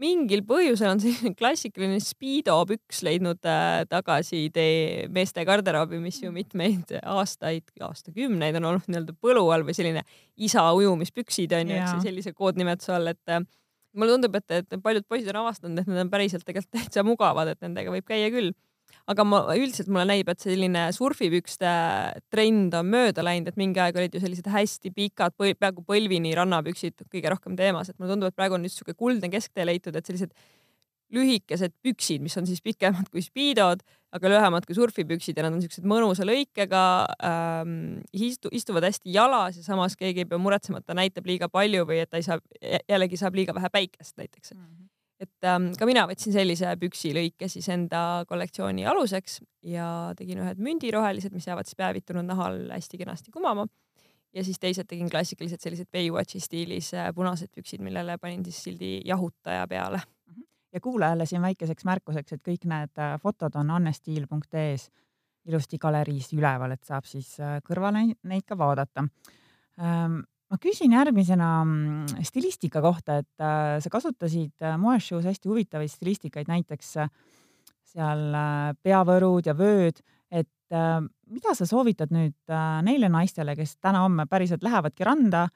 mingil 0.00 0.42
põhjusel 0.48 0.94
on 0.94 1.02
selline 1.02 1.34
klassikaline 1.40 2.00
Speedo 2.02 2.56
püks 2.68 3.02
leidnud 3.06 3.44
äh, 3.48 3.82
tagasitee 3.90 5.06
meeste 5.12 5.44
garderoobi, 5.48 6.00
mis 6.02 6.20
ju 6.22 6.32
mitmeid 6.34 6.94
aastaid, 7.00 7.66
aastakümneid 7.84 8.58
on 8.60 8.70
olnud 8.72 8.88
nii-öelda 8.88 9.16
põlu 9.20 9.46
all 9.54 9.66
või 9.66 9.76
selline 9.76 10.04
isa 10.40 10.64
ujumispüksid 10.76 11.54
on 11.58 11.74
ju, 11.74 11.80
eks 11.80 11.96
ju, 11.96 12.04
sellise 12.08 12.34
koodnimetuse 12.36 12.96
all, 12.96 13.12
et 13.12 13.34
äh, 13.34 13.44
mulle 13.96 14.16
tundub, 14.16 14.40
et, 14.40 14.58
et 14.60 14.82
paljud 14.82 15.06
poisid 15.10 15.30
on 15.32 15.42
avastanud, 15.44 15.82
et 15.82 15.90
need 15.90 16.04
on 16.04 16.12
päriselt 16.12 16.46
tegelikult 16.46 16.78
täitsa 16.78 17.04
mugavad, 17.06 17.52
et 17.52 17.64
nendega 17.64 17.92
võib 17.92 18.06
käia 18.08 18.30
küll 18.32 18.54
aga 19.10 19.26
ma 19.26 19.40
üldiselt 19.58 19.90
mulle 19.90 20.06
näib, 20.06 20.28
et 20.30 20.42
selline 20.42 20.86
surfipükste 20.94 21.70
trend 22.30 22.76
on 22.78 22.88
mööda 22.92 23.24
läinud, 23.26 23.50
et 23.50 23.58
mingi 23.60 23.82
aeg 23.82 23.98
olid 23.98 24.14
ju 24.14 24.22
sellised 24.22 24.46
hästi 24.50 24.92
pikad, 24.94 25.34
peaaegu 25.40 25.84
põlvini 25.86 26.32
rannapüksid 26.38 27.06
kõige 27.10 27.32
rohkem 27.34 27.58
teemas, 27.58 27.90
et 27.90 27.98
mulle 27.98 28.14
tundub, 28.14 28.30
et 28.30 28.38
praegu 28.38 28.56
on 28.56 28.62
nüüd 28.64 28.70
niisugune 28.70 28.98
kuldne 28.98 29.30
kesktee 29.32 29.66
leitud, 29.66 29.96
et 29.98 30.06
sellised 30.06 30.34
lühikesed 31.10 31.74
püksid, 31.82 32.22
mis 32.22 32.36
on 32.38 32.46
siis 32.46 32.60
pikemad 32.62 33.08
kui 33.10 33.22
spiidod, 33.24 33.82
aga 34.14 34.30
lühemad 34.30 34.66
kui 34.66 34.76
surfipüksid 34.78 35.38
ja 35.38 35.46
nad 35.46 35.56
on 35.56 35.64
siuksed 35.64 35.86
mõnusa 35.90 36.26
lõikega 36.26 36.84
ähm,, 37.26 37.74
istu, 38.14 38.52
istuvad 38.54 38.86
hästi 38.86 39.10
jalas 39.16 39.58
ja 39.58 39.66
samas 39.66 39.98
keegi 39.98 40.22
ei 40.22 40.30
pea 40.30 40.38
muretsema, 40.38 40.78
et 40.78 40.86
ta 40.86 40.94
näitab 40.94 41.26
liiga 41.26 41.50
palju 41.50 41.82
või 41.88 42.04
et 42.04 42.10
ta 42.10 42.22
ei 42.22 42.26
saa, 42.26 42.38
jällegi 42.86 43.18
saab 43.18 43.38
liiga 43.38 43.56
vähe 43.58 43.72
päikest 43.74 44.16
näiteks 44.22 44.54
mm. 44.54 44.62
-hmm 44.62 44.89
et 45.20 45.46
ähm, 45.48 45.70
ka 45.76 45.86
mina 45.88 46.06
võtsin 46.08 46.32
sellise 46.34 46.70
püksilõike 46.80 47.48
siis 47.52 47.68
enda 47.72 48.24
kollektsiooni 48.28 48.86
aluseks 48.88 49.40
ja 49.68 49.86
tegin 50.16 50.40
ühed 50.44 50.62
mündirohelised, 50.62 51.34
mis 51.36 51.48
jäävad 51.48 51.68
siis 51.68 51.78
päevitunud 51.80 52.26
nahal 52.28 52.62
hästi 52.72 53.02
kenasti 53.02 53.34
kumama. 53.34 53.66
ja 54.34 54.44
siis 54.44 54.58
teised 54.62 54.86
tegin 54.88 55.10
klassikalised 55.10 55.60
sellised 55.60 55.90
Baywatchi 55.92 56.40
stiilis 56.40 56.94
äh, 56.94 57.10
punased 57.14 57.50
püksid, 57.54 57.82
millele 57.84 58.16
panin 58.18 58.44
siis 58.44 58.62
sildi 58.64 59.00
jahutaja 59.04 59.66
peale. 59.68 60.00
Mhm. 60.30 60.42
ja 60.72 60.80
kuulajale 60.80 61.26
siin 61.26 61.42
väikeseks 61.42 61.84
märkuseks, 61.84 62.32
et 62.32 62.42
kõik 62.48 62.64
need 62.64 62.98
äh, 62.98 63.18
fotod 63.20 63.60
on 63.60 63.70
annestiil.ee-s 63.76 64.90
ilusti 65.48 65.78
galeriis 65.80 66.32
üleval, 66.36 66.72
et 66.72 66.84
saab 66.84 67.04
siis 67.08 67.38
äh, 67.40 67.58
kõrvale 67.64 68.06
neid 68.22 68.44
ka 68.46 68.58
vaadata 68.58 69.04
ähm, 69.80 70.20
ma 70.50 70.58
küsin 70.58 70.94
järgmisena 70.94 71.48
mm, 71.64 72.24
stilistika 72.26 72.82
kohta, 72.82 73.20
et 73.22 73.44
äh, 73.44 73.78
sa 73.82 73.92
kasutasid 73.92 74.66
äh, 74.66 74.76
moeshow's 74.80 75.28
hästi 75.28 75.50
huvitavaid 75.50 75.92
stilistikaid, 75.92 76.50
näiteks 76.50 76.96
äh, 77.04 77.10
seal 77.90 78.28
peavõrud 78.86 79.48
ja 79.50 79.54
vööd, 79.58 79.98
et 80.30 80.46
mida 80.70 81.54
sa 81.58 81.66
soovitad 81.66 82.12
nüüd 82.14 82.52
neile 82.86 83.08
naistele, 83.10 83.56
kes 83.58 83.72
täna-homme 83.82 84.28
päriselt 84.30 84.62
lähevadki 84.62 85.02
randa 85.08 85.48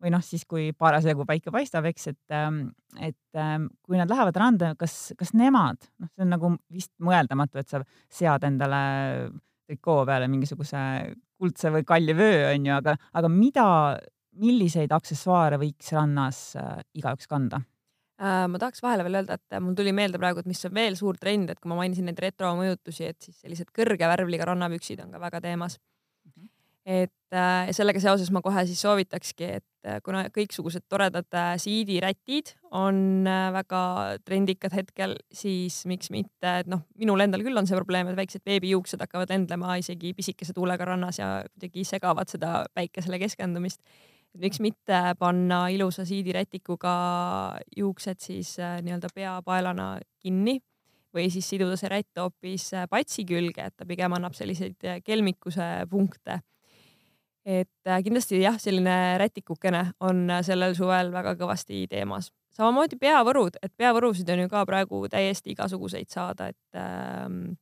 või 0.00 0.12
noh, 0.14 0.22
siis 0.24 0.44
kui 0.48 0.70
parasjagu 0.76 1.26
päike 1.28 1.52
paistab, 1.52 1.88
eks, 1.90 2.06
et, 2.12 2.20
ähm, 2.34 2.60
et 2.96 3.38
ähm, 3.38 3.66
kui 3.82 3.98
nad 3.98 4.10
lähevad 4.10 4.38
randa, 4.40 4.72
kas, 4.78 5.10
kas 5.18 5.34
nemad, 5.36 5.90
noh, 6.00 6.12
see 6.14 6.24
on 6.24 6.32
nagu 6.36 6.52
vist 6.72 6.92
mõeldamatu, 7.02 7.60
et 7.60 7.74
sa 7.74 7.82
sead 8.06 8.46
endale 8.48 8.80
trikoo 9.68 10.04
peale 10.08 10.30
mingisuguse 10.30 10.80
kuldse 11.40 11.74
või 11.74 11.84
kalli 11.88 12.16
vöö, 12.16 12.48
onju, 12.54 12.78
aga, 12.78 12.96
aga 13.18 13.34
mida 13.34 13.66
milliseid 14.38 14.92
aksessuaare 14.94 15.58
võiks 15.60 15.92
rannas 15.96 16.40
äh, 16.58 16.80
igaüks 16.98 17.28
kanda? 17.30 17.62
Äh, 18.20 18.44
ma 18.52 18.60
tahaks 18.60 18.82
vahele 18.84 19.06
veel 19.06 19.22
öelda, 19.22 19.38
et 19.38 19.62
mul 19.64 19.76
tuli 19.78 19.94
meelde 19.96 20.20
praegu, 20.20 20.42
et 20.42 20.48
mis 20.50 20.60
on 20.68 20.74
veel 20.76 20.96
suur 20.98 21.16
trend, 21.16 21.48
et 21.48 21.60
kui 21.60 21.70
ma 21.72 21.78
mainisin 21.78 22.04
neid 22.10 22.20
retromõjutusi, 22.20 23.08
et 23.08 23.16
siis 23.24 23.38
sellised 23.40 23.70
kõrge 23.76 24.10
värvliga 24.10 24.50
rannapüksid 24.50 25.00
on 25.06 25.14
ka 25.14 25.22
väga 25.22 25.40
teemas 25.46 25.78
mm. 25.78 26.32
-hmm. 26.34 26.50
et 27.00 27.32
äh, 27.32 27.70
sellega 27.72 28.00
seoses 28.00 28.28
ma 28.30 28.42
kohe 28.44 28.66
siis 28.68 28.82
soovitakski, 28.84 29.48
et 29.62 29.88
äh, 29.88 30.02
kuna 30.04 30.26
kõiksugused 30.36 30.84
toredad 30.88 31.32
äh, 31.32 31.54
siidirätid 31.56 32.52
on 32.70 33.24
äh, 33.24 33.48
väga 33.56 33.82
trendikad 34.24 34.76
hetkel, 34.76 35.16
siis 35.32 35.86
miks 35.86 36.12
mitte, 36.12 36.58
et 36.58 36.68
noh, 36.68 36.84
minul 37.00 37.24
endal 37.24 37.40
küll 37.40 37.56
on 37.56 37.66
see 37.66 37.80
probleem, 37.80 38.12
et 38.12 38.20
väiksed 38.20 38.44
beebijuuksed 38.44 39.00
hakkavad 39.00 39.32
lendlema 39.32 39.80
isegi 39.80 40.12
pisikese 40.12 40.52
tuulega 40.52 40.84
rannas 40.84 41.18
ja 41.18 41.40
kuidagi 41.54 41.88
segavad 41.88 42.28
seda 42.28 42.66
päikesele 42.74 43.18
keskendumist 43.18 43.80
et 44.34 44.42
miks 44.44 44.60
mitte 44.62 44.98
panna 45.18 45.64
ilusa 45.74 46.04
siidirätikuga 46.06 46.94
juuksed 47.76 48.20
siis 48.22 48.56
äh, 48.62 48.78
nii-öelda 48.84 49.10
peapaelana 49.14 49.88
kinni 50.22 50.60
või 51.14 51.26
siis 51.34 51.48
siduda 51.50 51.78
see 51.78 51.90
rätt 51.90 52.20
hoopis 52.20 52.68
äh, 52.78 52.86
patsi 52.90 53.24
külge, 53.26 53.66
et 53.66 53.76
ta 53.76 53.86
pigem 53.88 54.14
annab 54.14 54.36
selliseid 54.38 54.86
äh, 54.86 55.00
kelmikuse 55.04 55.86
punkte. 55.90 56.40
et 57.50 57.88
kindlasti 58.04 58.36
jah, 58.42 58.58
selline 58.60 59.16
rätikukene 59.18 59.80
on 60.04 60.28
sellel 60.44 60.74
suvel 60.76 61.08
väga 61.10 61.32
kõvasti 61.40 61.86
teemas. 61.90 62.30
samamoodi 62.54 62.98
peavõrud, 63.00 63.56
et 63.62 63.72
peavõrusid 63.76 64.28
on 64.30 64.44
ju 64.44 64.48
ka 64.52 64.66
praegu 64.68 65.08
täiesti 65.08 65.54
igasuguseid 65.54 66.10
saada, 66.12 66.50
et 66.52 66.78
ähm, 66.78 67.56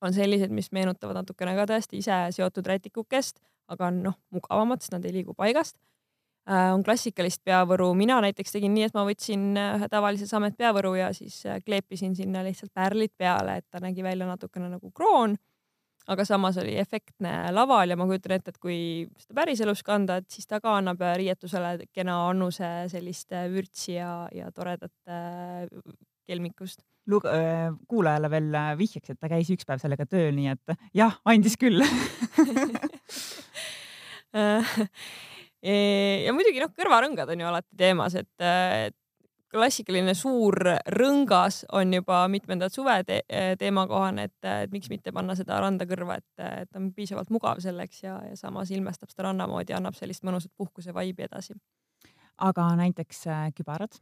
on 0.00 0.12
sellised, 0.14 0.52
mis 0.52 0.70
meenutavad 0.72 1.22
natukene 1.22 1.54
ka 1.56 1.66
tõesti 1.70 2.00
ise 2.02 2.18
seotud 2.36 2.66
rätikukest, 2.68 3.40
aga 3.72 3.88
on 3.88 4.02
noh, 4.08 4.18
mugavamad, 4.34 4.82
sest 4.82 4.96
nad 4.96 5.06
ei 5.08 5.14
liigu 5.20 5.34
paigast 5.38 5.76
äh,. 6.48 6.72
on 6.74 6.82
klassikalist 6.84 7.42
peavõru, 7.46 7.92
mina 7.98 8.18
näiteks 8.24 8.56
tegin 8.56 8.74
nii, 8.74 8.88
et 8.90 8.98
ma 8.98 9.06
võtsin 9.08 9.52
äh, 9.56 9.76
ühe 9.78 9.88
tavalise 9.92 10.28
Samet 10.28 10.58
peavõru 10.58 10.94
ja 10.98 11.12
siis 11.16 11.40
äh, 11.46 11.62
kleepisin 11.64 12.16
sinna 12.18 12.44
lihtsalt 12.44 12.72
pärlid 12.74 13.14
peale, 13.18 13.60
et 13.60 13.68
ta 13.70 13.80
nägi 13.82 14.04
välja 14.04 14.28
natukene 14.28 14.70
nagu 14.72 14.92
kroon. 14.94 15.38
aga 16.10 16.24
samas 16.26 16.56
oli 16.58 16.72
efektne 16.82 17.52
laval 17.54 17.90
ja 17.90 17.96
ma 17.96 18.08
kujutan 18.10 18.32
ette, 18.34 18.50
et 18.50 18.58
kui 18.58 19.06
seda 19.22 19.36
päriselus 19.38 19.84
kanda, 19.86 20.16
et 20.18 20.26
siis 20.30 20.48
ta 20.50 20.58
ka 20.60 20.74
annab 20.80 21.00
äh, 21.00 21.14
riietusele 21.16 21.86
kena 21.92 22.16
annuse 22.28 22.88
sellist 22.90 23.30
vürtsi 23.30 23.94
ja, 23.94 24.26
ja 24.34 24.50
toredat 24.50 24.92
kelmikust 26.32 26.80
lug-, 27.12 27.28
kuulajale 27.90 28.30
veel 28.32 28.50
vihjeks, 28.80 29.12
et 29.12 29.20
ta 29.20 29.28
käis 29.32 29.50
üks 29.52 29.68
päev 29.68 29.80
sellega 29.82 30.06
tööl, 30.08 30.34
nii 30.38 30.50
et 30.54 30.66
jah, 30.96 31.14
andis 31.28 31.56
küll 31.60 31.82
ja 36.24 36.32
muidugi 36.34 36.62
noh, 36.62 36.72
kõrvarõngad 36.78 37.28
on 37.34 37.42
ju 37.42 37.46
alati 37.52 37.72
teemas, 37.78 38.16
et 38.18 38.32
klassikaline 39.52 40.14
suur 40.16 40.56
rõngas 40.96 41.62
on 41.76 41.92
juba 41.92 42.22
mitmendat 42.32 42.72
suve 42.74 42.94
te 43.08 43.20
teemakohane, 43.60 44.28
et, 44.30 44.48
et 44.48 44.72
miks 44.72 44.90
mitte 44.92 45.12
panna 45.12 45.36
seda 45.38 45.60
randa 45.62 45.86
kõrva, 45.88 46.18
et, 46.22 46.44
et 46.62 46.80
on 46.80 46.88
piisavalt 46.96 47.32
mugav 47.34 47.60
selleks 47.64 48.02
ja, 48.06 48.16
ja 48.30 48.38
samas 48.38 48.72
ilmestab 48.72 49.12
seda 49.12 49.28
ranna 49.28 49.48
moodi, 49.50 49.76
annab 49.76 49.98
sellist 49.98 50.24
mõnusat 50.26 50.52
puhkuse 50.56 50.94
vaibi 50.96 51.26
edasi. 51.28 51.58
aga 52.38 52.70
näiteks 52.80 53.26
äh, 53.28 53.44
kübarad? 53.56 54.00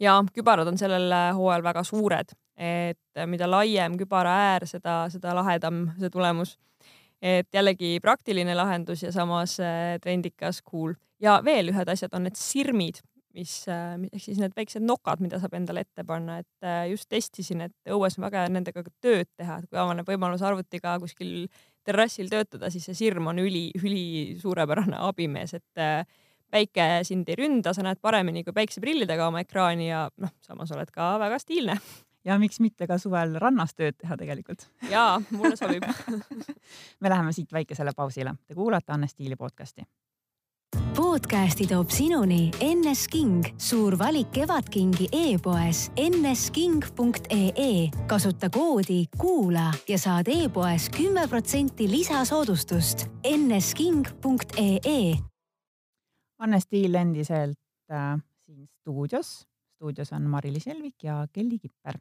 Ja 0.00 0.18
kübarad 0.34 0.68
on 0.68 0.78
sellel 0.78 1.12
hooajal 1.36 1.64
väga 1.64 1.84
suured, 1.86 2.34
et 2.56 3.24
mida 3.26 3.48
laiem 3.50 3.98
kübara 3.98 4.34
äär, 4.50 4.68
seda, 4.70 5.04
seda 5.12 5.34
lahedam 5.36 5.88
see 5.98 6.10
tulemus. 6.12 6.56
Et 7.24 7.48
jällegi 7.56 7.96
praktiline 8.04 8.52
lahendus 8.56 9.02
ja 9.02 9.10
samas 9.14 9.56
äh, 9.62 9.96
trendikas, 10.02 10.60
cool. 10.62 10.92
ja 11.22 11.38
veel 11.44 11.70
ühed 11.72 11.88
asjad 11.88 12.12
on 12.12 12.26
need 12.26 12.36
sirmid, 12.36 12.98
mis 13.34 13.54
äh, 13.70 13.94
ehk 14.10 14.22
siis 14.22 14.40
need 14.42 14.52
väiksed 14.56 14.84
nokad, 14.84 15.22
mida 15.24 15.38
saab 15.40 15.56
endale 15.56 15.86
ette 15.86 16.04
panna, 16.06 16.40
et 16.42 16.66
äh, 16.66 16.82
just 16.90 17.08
testisin, 17.08 17.64
et 17.64 17.94
õues 17.96 18.18
on 18.18 18.26
väga 18.26 18.44
hea 18.44 18.52
nendega 18.52 18.84
tööd 19.02 19.30
teha, 19.38 19.56
et 19.58 19.70
kui 19.70 19.80
avaneb 19.80 20.10
võimalus 20.10 20.44
arvutiga 20.44 20.98
kuskil 21.00 21.46
terrassil 21.86 22.28
töötada, 22.28 22.68
siis 22.72 22.84
see 22.90 22.98
sirm 22.98 23.32
on 23.32 23.40
üli, 23.40 23.70
üli 23.80 24.04
suurepärane 24.40 25.00
abimees, 25.08 25.56
et 25.56 25.84
päike 26.54 26.88
sind 27.02 27.28
ei 27.28 27.38
ründa, 27.42 27.74
sa 27.74 27.82
näed 27.82 27.98
paremini 28.02 28.44
kui 28.46 28.54
päikseprillidega 28.54 29.28
oma 29.28 29.42
ekraani 29.42 29.90
ja 29.90 30.06
noh, 30.22 30.34
samas 30.44 30.72
oled 30.74 30.90
ka 30.94 31.14
väga 31.22 31.38
stiilne 31.42 31.78
ja 32.24 32.38
miks 32.38 32.60
mitte 32.60 32.86
ka 32.90 32.98
suvel 32.98 33.36
rannas 33.40 33.74
tööd 33.74 33.98
teha 33.98 34.16
tegelikult. 34.20 34.68
jaa, 34.90 35.20
mulle 35.34 35.56
sobib 35.60 35.84
me 37.02 37.10
läheme 37.10 37.34
siit 37.36 37.52
väikesele 37.52 37.92
pausile. 37.96 38.34
Te 38.46 38.54
kuulate 38.54 38.92
Anne 38.92 39.08
Stiili 39.10 39.36
podcasti. 39.36 39.82
podcasti 40.96 41.66
toob 41.66 41.90
sinuni 41.90 42.50
NS 42.62 43.08
King, 43.08 43.44
suur 43.58 43.98
valik 43.98 44.30
kevadkingi 44.32 45.08
e-poes 45.12 45.90
nsking.ee. 45.98 47.90
kasuta 48.06 48.50
koodi 48.50 49.04
kuula 49.18 49.72
ja 49.88 49.98
saad 49.98 50.30
e-poes 50.30 50.90
kümme 50.96 51.28
protsenti 51.28 51.90
lisasoodustust. 51.90 53.06
nsking.ee. 53.36 55.33
Anne 56.44 56.60
Stiil 56.60 56.94
endiselt 57.00 57.58
äh, 57.90 58.16
siin 58.44 58.66
stuudios 58.68 59.42
stuudios 59.74 60.12
on 60.12 60.28
Mari-Liis 60.30 60.66
Helvik 60.70 61.02
ja 61.04 61.24
Kelly 61.32 61.58
Kipper 61.58 61.98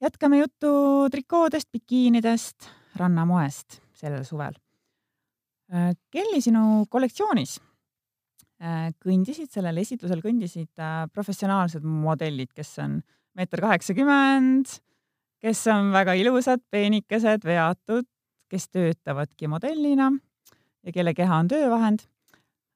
jätkame 0.00 0.38
juttu 0.38 0.70
trikoodest, 1.10 1.68
bikiinidest, 1.72 2.68
rannamoest 2.96 3.80
sellel 3.94 4.24
suvel. 4.24 4.54
Äh, 5.72 5.92
Kelly, 6.10 6.40
sinu 6.40 6.86
kollektsioonis 6.90 7.58
äh, 8.62 8.90
kõndisid, 9.04 9.50
sellel 9.52 9.82
esitlusel 9.82 10.22
kõndisid 10.24 10.72
äh, 10.80 11.04
professionaalsed 11.12 11.84
modellid, 11.84 12.52
kes 12.56 12.72
on 12.82 13.00
meeter 13.36 13.62
kaheksakümmend, 13.62 14.72
kes 15.40 15.66
on 15.72 15.92
väga 15.94 16.16
ilusad, 16.18 16.64
peenikesed, 16.72 17.44
veatud, 17.46 18.08
kes 18.50 18.66
töötavadki 18.72 19.50
modellina 19.52 20.10
ja 20.82 20.92
kelle 20.96 21.14
keha 21.14 21.42
on 21.44 21.52
töövahend. 21.52 22.08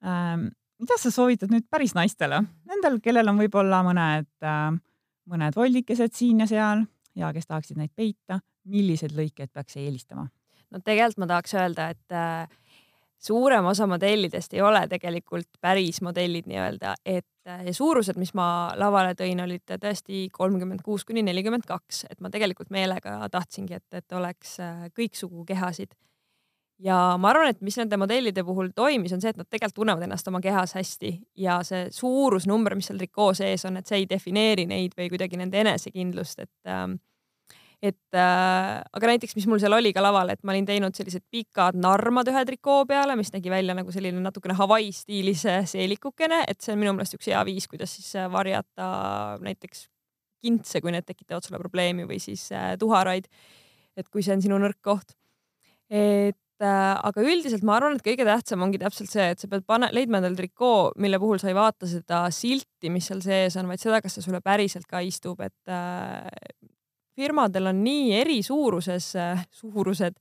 Ähm, 0.05 0.49
mida 0.81 0.99
sa 1.01 1.13
soovitad 1.15 1.53
nüüd 1.53 1.67
päris 1.73 1.95
naistele, 1.97 2.43
nendel, 2.69 2.99
kellel 3.05 3.31
on 3.33 3.39
võib-olla 3.41 3.81
mõned, 3.87 4.29
mõned 5.31 5.57
voldikesed 5.57 6.13
siin 6.17 6.43
ja 6.45 6.49
seal 6.51 6.85
ja 7.17 7.31
kes 7.33 7.47
tahaksid 7.47 7.79
neid 7.79 7.93
peita, 7.97 8.41
milliseid 8.69 9.15
lõikeid 9.17 9.53
peaks 9.55 9.79
eelistama? 9.81 10.27
no 10.75 10.81
tegelikult 10.83 11.23
ma 11.23 11.31
tahaks 11.31 11.55
öelda, 11.55 11.89
et 11.95 12.15
äh, 12.15 12.49
suurem 13.23 13.67
osa 13.71 13.87
modellidest 13.87 14.57
ei 14.57 14.63
ole 14.65 14.83
tegelikult 14.91 15.49
päris 15.63 16.01
modellid 16.03 16.49
nii-öelda, 16.51 16.97
et 17.07 17.51
äh, 17.51 17.69
suurused, 17.73 18.19
mis 18.21 18.35
ma 18.35 18.47
lavale 18.79 19.15
tõin, 19.19 19.41
olid 19.45 19.77
tõesti 19.81 20.27
kolmkümmend 20.35 20.83
kuus 20.85 21.07
kuni 21.07 21.23
nelikümmend 21.27 21.69
kaks, 21.69 22.05
et 22.11 22.21
ma 22.25 22.33
tegelikult 22.35 22.75
meelega 22.75 23.21
tahtsingi, 23.33 23.79
et, 23.79 24.01
et 24.03 24.19
oleks 24.19 24.59
äh, 24.65 24.89
kõiksugu 24.97 25.47
kehasid 25.49 25.95
ja 26.83 26.99
ma 27.21 27.31
arvan, 27.31 27.53
et 27.53 27.63
mis 27.65 27.77
nende 27.79 27.99
modellide 28.01 28.45
puhul 28.47 28.73
toimis, 28.75 29.15
on 29.15 29.23
see, 29.23 29.31
et 29.35 29.41
nad 29.41 29.49
tegelikult 29.49 29.81
tunnevad 29.83 30.07
ennast 30.07 30.29
oma 30.31 30.41
kehas 30.45 30.75
hästi 30.79 31.13
ja 31.45 31.61
see 31.67 31.87
suurusnumber, 31.95 32.75
mis 32.79 32.91
seal 32.91 33.01
trikoo 33.01 33.33
sees 33.37 33.65
on, 33.69 33.79
et 33.79 33.91
see 33.91 34.03
ei 34.03 34.09
defineeri 34.11 34.67
neid 34.71 34.97
või 34.99 35.11
kuidagi 35.13 35.41
nende 35.41 35.61
enesekindlust, 35.63 36.47
et 36.47 36.71
ähm, 36.71 36.99
et 37.85 38.17
äh, 38.17 38.81
aga 38.97 39.09
näiteks, 39.11 39.35
mis 39.37 39.47
mul 39.51 39.61
seal 39.61 39.75
oli 39.77 39.93
ka 39.93 40.01
laval, 40.01 40.31
et 40.33 40.41
ma 40.47 40.55
olin 40.55 40.65
teinud 40.65 40.95
sellised 40.97 41.25
pikad 41.33 41.77
narmad 41.77 42.31
ühe 42.33 42.45
trikoo 42.49 42.85
peale, 42.89 43.17
mis 43.19 43.33
nägi 43.35 43.53
välja 43.53 43.75
nagu 43.77 43.93
selline 43.93 44.23
natukene 44.25 44.57
Hawaii 44.57 44.93
stiilis 44.95 45.45
seelikukene, 45.69 46.45
et 46.49 46.65
see 46.65 46.73
on 46.73 46.81
minu 46.81 46.95
meelest 46.97 47.19
üks 47.19 47.29
hea 47.29 47.43
viis, 47.45 47.69
kuidas 47.69 47.93
siis 47.99 48.15
äh, 48.17 48.31
varjata 48.33 48.87
näiteks 49.45 49.89
kintse, 50.45 50.81
kui 50.85 50.95
need 50.95 51.07
tekitavad 51.09 51.45
sulle 51.45 51.61
probleemi 51.61 52.09
või 52.09 52.21
siis 52.23 52.47
äh, 52.57 52.73
tuharaid. 52.81 53.29
et 53.97 54.09
kui 54.09 54.25
see 54.27 54.35
on 54.35 54.43
sinu 54.43 54.57
nõrk 54.59 54.81
koht. 54.83 55.15
et 55.91 56.41
aga 56.69 57.25
üldiselt 57.25 57.65
ma 57.67 57.79
arvan, 57.79 57.97
et 57.99 58.05
kõige 58.05 58.27
tähtsam 58.27 58.63
ongi 58.65 58.81
täpselt 58.83 59.13
see, 59.13 59.27
et 59.35 59.43
sa 59.43 59.49
pead 59.51 59.65
pane, 59.69 59.89
leidma 59.97 60.21
endale 60.21 60.39
trikoo, 60.39 60.93
mille 61.03 61.21
puhul 61.23 61.41
sa 61.43 61.51
ei 61.51 61.57
vaata 61.57 61.89
seda 61.91 62.25
silti, 62.35 62.91
mis 62.93 63.09
seal 63.11 63.23
sees 63.25 63.59
on, 63.61 63.69
vaid 63.71 63.83
seda, 63.83 64.01
kas 64.05 64.17
see 64.17 64.27
sulle 64.27 64.41
päriselt 64.45 64.89
ka 64.91 65.03
istub, 65.05 65.43
et 65.45 65.73
äh, 65.73 66.27
firmadel 67.15 67.71
on 67.73 67.85
nii 67.85 68.13
eri 68.21 68.41
suuruses 68.47 69.13
äh,, 69.21 69.47
suurused, 69.55 70.19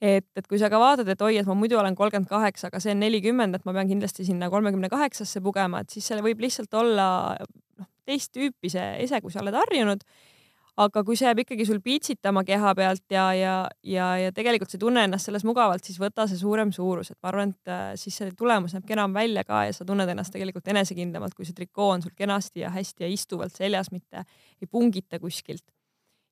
et, 0.00 0.26
et 0.38 0.46
kui 0.46 0.60
sa 0.60 0.70
ka 0.72 0.80
vaatad, 0.80 1.10
et 1.10 1.26
oi, 1.26 1.36
et 1.40 1.48
ma 1.48 1.56
muidu 1.58 1.78
olen 1.80 1.98
kolmkümmend 1.98 2.30
kaheksa, 2.30 2.72
aga 2.72 2.80
see 2.82 2.94
on 2.94 3.02
nelikümmend, 3.02 3.58
et 3.58 3.68
ma 3.68 3.74
pean 3.76 3.90
kindlasti 3.90 4.26
sinna 4.28 4.50
kolmekümne 4.52 4.90
kaheksasse 4.92 5.42
pugema, 5.44 5.82
et 5.82 5.94
siis 5.94 6.06
seal 6.10 6.24
võib 6.26 6.42
lihtsalt 6.44 6.74
olla 6.78 7.08
noh, 7.38 7.90
teist 8.08 8.32
tüüpi 8.36 8.70
see 8.72 8.90
ese, 9.04 9.22
kui 9.24 9.34
sa 9.34 9.42
oled 9.44 9.56
harjunud 9.58 10.04
aga 10.78 11.02
kui 11.06 11.16
see 11.18 11.26
jääb 11.26 11.42
ikkagi 11.42 11.66
sul 11.66 11.80
piitsitama 11.84 12.44
keha 12.46 12.72
pealt 12.78 13.14
ja, 13.14 13.26
ja, 13.34 13.54
ja, 13.82 14.08
ja 14.22 14.34
tegelikult 14.34 14.70
sa 14.70 14.78
ei 14.78 14.82
tunne 14.84 15.04
ennast 15.08 15.28
selles 15.28 15.46
mugavalt, 15.46 15.86
siis 15.86 15.98
võta 16.00 16.28
see 16.30 16.38
suurem 16.38 16.70
suurus, 16.74 17.10
et 17.12 17.18
ma 17.22 17.32
arvan, 17.32 17.54
et 17.56 17.72
äh, 17.72 17.88
siis 17.98 18.20
see 18.20 18.30
tulemus 18.38 18.76
näeb 18.76 18.86
kenam 18.86 19.16
välja 19.16 19.44
ka 19.48 19.64
ja 19.66 19.74
sa 19.74 19.86
tunned 19.88 20.10
ennast 20.12 20.34
tegelikult 20.34 20.70
enesekindlamalt, 20.70 21.34
kui 21.34 21.48
see 21.48 21.56
trikoo 21.56 21.90
on 21.96 22.04
sul 22.04 22.14
kenasti 22.16 22.62
ja 22.62 22.70
hästi 22.74 23.06
ja 23.06 23.10
istuvalt 23.10 23.58
seljas, 23.58 23.90
mitte 23.94 24.22
ei 24.62 24.70
pungita 24.70 25.18
kuskilt. 25.18 25.66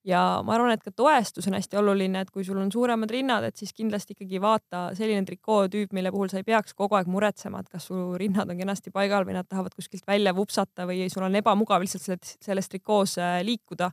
ja 0.07 0.21
ma 0.47 0.55
arvan, 0.55 0.71
et 0.71 0.85
ka 0.87 0.93
toestus 0.95 1.49
on 1.51 1.57
hästi 1.59 1.81
oluline, 1.81 2.21
et 2.23 2.31
kui 2.31 2.45
sul 2.47 2.61
on 2.63 2.71
suuremad 2.71 3.11
rinnad, 3.11 3.49
et 3.49 3.59
siis 3.59 3.75
kindlasti 3.75 4.15
ikkagi 4.15 4.39
vaata 4.41 4.93
selline 4.95 5.27
trikootüüp, 5.27 5.91
mille 5.91 6.13
puhul 6.15 6.31
sa 6.31 6.39
ei 6.39 6.47
peaks 6.47 6.79
kogu 6.79 6.95
aeg 6.95 7.11
muretsema, 7.11 7.65
et 7.65 7.73
kas 7.73 7.91
su 7.91 7.99
rinnad 8.15 8.47
on 8.55 8.63
kenasti 8.63 8.95
paigal 8.95 9.27
või 9.27 9.35
nad 9.35 9.51
tahavad 9.51 9.75
kuskilt 9.75 10.07
välja 10.07 10.31
vupsata 10.37 10.87
või 10.87 11.09
sul 11.11 11.27
on 11.27 11.35
ebamugav 11.43 11.83
lihtsalt 11.83 12.07
selles, 12.07 12.37
selles 12.39 12.71
trikoos 12.71 13.19
äh, 13.19 13.41
liikuda 13.43 13.91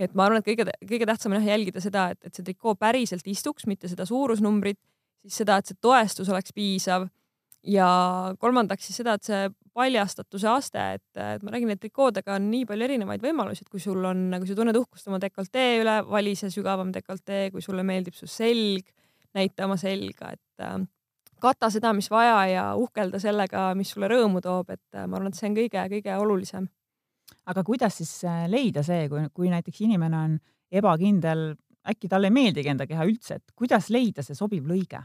et 0.00 0.16
ma 0.16 0.26
arvan, 0.26 0.40
et 0.40 0.48
kõige, 0.48 0.66
kõige 0.88 1.06
tähtsam 1.08 1.34
on 1.34 1.42
jah 1.42 1.52
jälgida 1.52 1.82
seda, 1.84 2.08
et, 2.14 2.20
et 2.24 2.36
see 2.36 2.46
trikoo 2.46 2.74
päriselt 2.80 3.26
istuks, 3.28 3.66
mitte 3.68 3.90
seda 3.90 4.06
suurusnumbrit, 4.08 4.78
siis 5.26 5.42
seda, 5.42 5.58
et 5.60 5.70
see 5.70 5.80
toestus 5.80 6.30
oleks 6.32 6.54
piisav. 6.56 7.08
Ja 7.68 7.86
kolmandaks 8.40 8.86
siis 8.88 9.02
seda, 9.02 9.18
et 9.18 9.26
see 9.26 9.40
paljastatuse 9.76 10.48
aste, 10.48 10.84
et, 10.96 11.18
et 11.20 11.42
ma 11.44 11.52
räägin, 11.52 11.74
et 11.74 11.82
trikoodega 11.82 12.38
on 12.38 12.46
nii 12.48 12.64
palju 12.68 12.86
erinevaid 12.86 13.20
võimalusi, 13.20 13.66
et 13.66 13.72
kui 13.72 13.82
sul 13.84 14.00
on, 14.08 14.30
kui 14.38 14.48
sa 14.48 14.56
tunned 14.56 14.78
uhkust 14.80 15.10
oma 15.10 15.20
dekoltee 15.20 15.82
üle, 15.82 15.98
vali 16.08 16.32
see 16.40 16.48
sügavam 16.54 16.88
dekoltee, 16.94 17.50
kui 17.52 17.60
sulle 17.60 17.84
meeldib 17.84 18.16
su 18.16 18.28
selg, 18.30 18.88
näita 19.36 19.68
oma 19.68 19.76
selga, 19.80 20.32
et 20.32 20.64
äh, 20.64 20.80
kata 21.44 21.68
seda, 21.70 21.92
mis 21.96 22.08
vaja 22.10 22.40
ja 22.48 22.64
uhkelda 22.80 23.20
sellega, 23.20 23.68
mis 23.76 23.92
sulle 23.92 24.08
rõõmu 24.10 24.40
toob, 24.44 24.72
et 24.72 24.96
äh, 24.96 25.04
ma 25.04 25.20
arvan, 25.20 25.28
et 25.28 25.38
see 25.38 25.52
on 25.52 25.60
kõige-kõige 25.60 26.16
olulisem 26.16 26.70
aga 27.46 27.64
kuidas 27.64 28.00
siis 28.00 28.12
äh, 28.28 28.44
leida 28.50 28.84
see, 28.86 29.08
kui, 29.08 29.24
kui 29.34 29.50
näiteks 29.52 29.80
inimene 29.86 30.18
on 30.18 30.36
ebakindel, 30.70 31.54
äkki 31.90 32.10
talle 32.10 32.28
ei 32.28 32.34
meeldigi 32.34 32.70
enda 32.72 32.86
keha 32.86 33.06
üldse, 33.08 33.40
et 33.40 33.56
kuidas 33.56 33.88
leida 33.90 34.24
see 34.26 34.36
sobiv 34.38 34.68
lõige? 34.68 35.00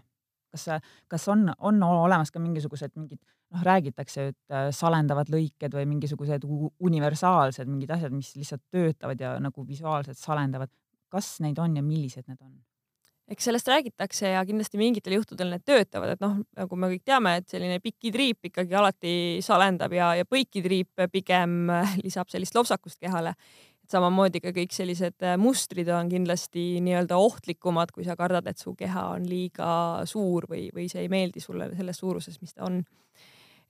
kas, 0.55 0.69
kas 1.11 1.25
on, 1.31 1.49
on 1.67 1.81
olemas 1.83 2.31
ka 2.31 2.39
mingisugused 2.39 2.93
mingid 2.95 3.19
noh, 3.19 3.63
räägitakse, 3.65 4.27
et 4.31 4.53
äh, 4.53 4.69
salendavad 4.75 5.29
lõiked 5.33 5.75
või 5.75 5.87
mingisugused 5.89 6.45
universaalsed 6.47 7.67
mingid 7.67 7.91
asjad, 7.95 8.15
mis 8.15 8.31
lihtsalt 8.37 8.63
töötavad 8.71 9.21
ja 9.21 9.35
nagu 9.43 9.67
visuaalselt 9.67 10.19
salendavad. 10.19 10.71
kas 11.09 11.37
neid 11.39 11.59
on 11.61 11.75
ja 11.77 11.83
millised 11.83 12.25
need 12.27 12.39
on? 12.41 12.55
Eks 13.31 13.47
sellest 13.49 13.69
räägitakse 13.69 14.29
ja 14.35 14.41
kindlasti 14.45 14.79
mingitel 14.79 15.15
juhtudel 15.17 15.49
need 15.53 15.63
töötavad, 15.65 16.13
et 16.13 16.23
noh, 16.23 16.37
nagu 16.57 16.79
me 16.79 16.89
kõik 16.93 17.05
teame, 17.07 17.37
et 17.39 17.47
selline 17.49 17.79
pikitriip 17.83 18.51
ikkagi 18.51 18.77
alati 18.77 19.13
salendab 19.45 19.93
ja, 19.97 20.11
ja 20.19 20.27
põikitriip 20.29 21.07
pigem 21.13 21.71
lisab 22.05 22.29
sellist 22.33 22.57
lopsakust 22.57 23.01
kehale. 23.01 23.35
samamoodi 23.89 24.41
ka 24.41 24.49
kõik 24.49 24.73
sellised 24.73 25.21
äh, 25.21 25.35
mustrid 25.37 25.89
on 25.93 26.09
kindlasti 26.09 26.81
nii-öelda 26.81 27.17
ohtlikumad, 27.21 27.91
kui 27.93 28.05
sa 28.05 28.15
kardad, 28.17 28.47
et 28.49 28.57
su 28.57 28.73
keha 28.75 29.11
on 29.13 29.27
liiga 29.29 30.05
suur 30.09 30.47
või, 30.49 30.69
või 30.73 30.87
see 30.89 31.05
ei 31.05 31.09
meeldi 31.09 31.39
sulle 31.39 31.69
selles 31.75 32.01
suuruses, 32.01 32.41
mis 32.41 32.53
ta 32.53 32.65
on 32.65 32.81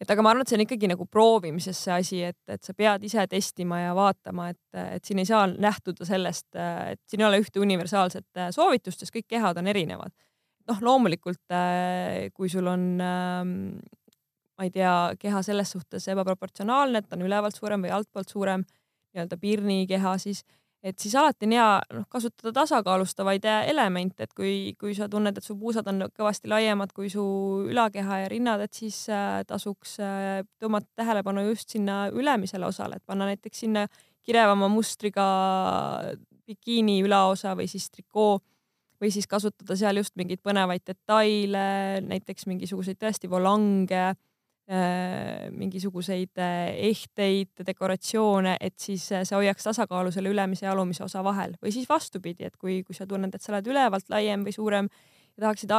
et 0.01 0.11
aga 0.11 0.23
ma 0.23 0.33
arvan, 0.33 0.43
et 0.43 0.51
see 0.51 0.57
on 0.59 0.65
ikkagi 0.65 0.89
nagu 0.91 1.07
proovimises 1.07 1.79
see 1.87 1.95
asi, 1.95 2.21
et, 2.27 2.39
et 2.51 2.63
sa 2.63 2.75
pead 2.77 3.03
ise 3.07 3.25
testima 3.31 3.81
ja 3.81 3.95
vaatama, 3.97 4.49
et, 4.51 4.79
et 4.97 5.07
siin 5.07 5.21
ei 5.21 5.29
saa 5.29 5.45
lähtuda 5.49 6.07
sellest, 6.07 6.47
et 6.55 7.01
siin 7.09 7.23
ei 7.23 7.29
ole 7.29 7.41
ühte 7.43 7.63
universaalset 7.63 8.41
äh, 8.41 8.51
soovitust, 8.55 9.03
sest 9.03 9.15
kõik 9.15 9.29
kehad 9.37 9.61
on 9.61 9.71
erinevad. 9.71 10.13
noh, 10.65 10.81
loomulikult 10.81 11.53
äh, 11.53 12.31
kui 12.33 12.49
sul 12.49 12.67
on 12.67 12.87
ähm, 13.01 13.53
ma 14.55 14.67
ei 14.67 14.71
tea, 14.71 14.93
keha 15.19 15.41
selles 15.45 15.71
suhtes 15.75 16.07
ebaproportsionaalne, 16.11 16.99
et 16.99 17.09
ta 17.09 17.17
on 17.17 17.25
ülevalt 17.27 17.57
suurem 17.57 17.83
või 17.85 17.91
altpoolt 17.95 18.31
suurem, 18.31 18.63
nii-öelda 19.15 19.37
pirnikeha, 19.39 20.17
siis 20.19 20.43
et 20.85 21.01
siis 21.01 21.15
alati 21.17 21.47
on 21.47 21.53
hea 21.55 21.67
noh, 21.97 22.05
kasutada 22.13 22.51
tasakaalustavaid 22.59 23.45
elemente, 23.65 24.27
et 24.27 24.33
kui, 24.37 24.55
kui 24.79 24.93
sa 24.97 25.07
tunned, 25.09 25.37
et 25.37 25.45
su 25.45 25.55
puusad 25.57 25.87
on 25.89 26.05
kõvasti 26.13 26.51
laiemad 26.51 26.93
kui 26.95 27.09
su 27.09 27.25
ülakeha 27.71 28.19
ja 28.23 28.27
rinnad, 28.31 28.61
et 28.61 28.77
siis 28.77 28.99
äh, 29.09 29.39
tasuks 29.49 29.97
äh, 30.03 30.43
tõmmata 30.61 31.01
tähelepanu 31.01 31.47
just 31.49 31.73
sinna 31.73 32.05
ülemisele 32.13 32.69
osale, 32.69 32.99
et 32.99 33.05
panna 33.05 33.29
näiteks 33.31 33.65
sinna 33.65 33.87
kirevama 34.25 34.69
mustriga 34.71 35.25
bikiini 36.45 36.99
ülaosa 37.05 37.55
või 37.57 37.65
siis 37.69 37.89
trikoo 37.89 38.37
või 39.01 39.11
siis 39.11 39.27
kasutada 39.27 39.75
seal 39.77 39.97
just 39.99 40.13
mingeid 40.15 40.41
põnevaid 40.45 40.85
detaile, 40.85 41.65
näiteks 42.05 42.45
mingisuguseid 42.49 43.01
tõesti 43.01 43.29
volange 43.29 44.13
mingisuguseid 45.53 46.37
äh, 46.37 46.73
ehteid, 46.89 47.65
dekoratsioone, 47.67 48.55
et 48.59 48.79
siis 48.79 49.11
äh, 49.11 49.21
see 49.23 49.37
hoiaks 49.37 49.67
tasakaalu 49.67 50.11
selle 50.11 50.31
ülemise 50.33 50.65
ja 50.65 50.71
alumise 50.73 51.03
osa 51.05 51.21
vahel. 51.23 51.53
Või 51.61 51.73
siis 51.75 51.89
vastupidi, 51.89 52.47
et 52.47 52.57
kui, 52.57 52.79
kui 52.83 52.97
sa 52.97 53.05
tunned, 53.05 53.35
et 53.35 53.43
sa 53.43 53.53
oled 53.53 53.67
ülevalt 53.69 54.09
laiem 54.09 54.45
või 54.47 54.55
suurem 54.55 54.89
ja 55.35 55.43
tahaksid 55.43 55.73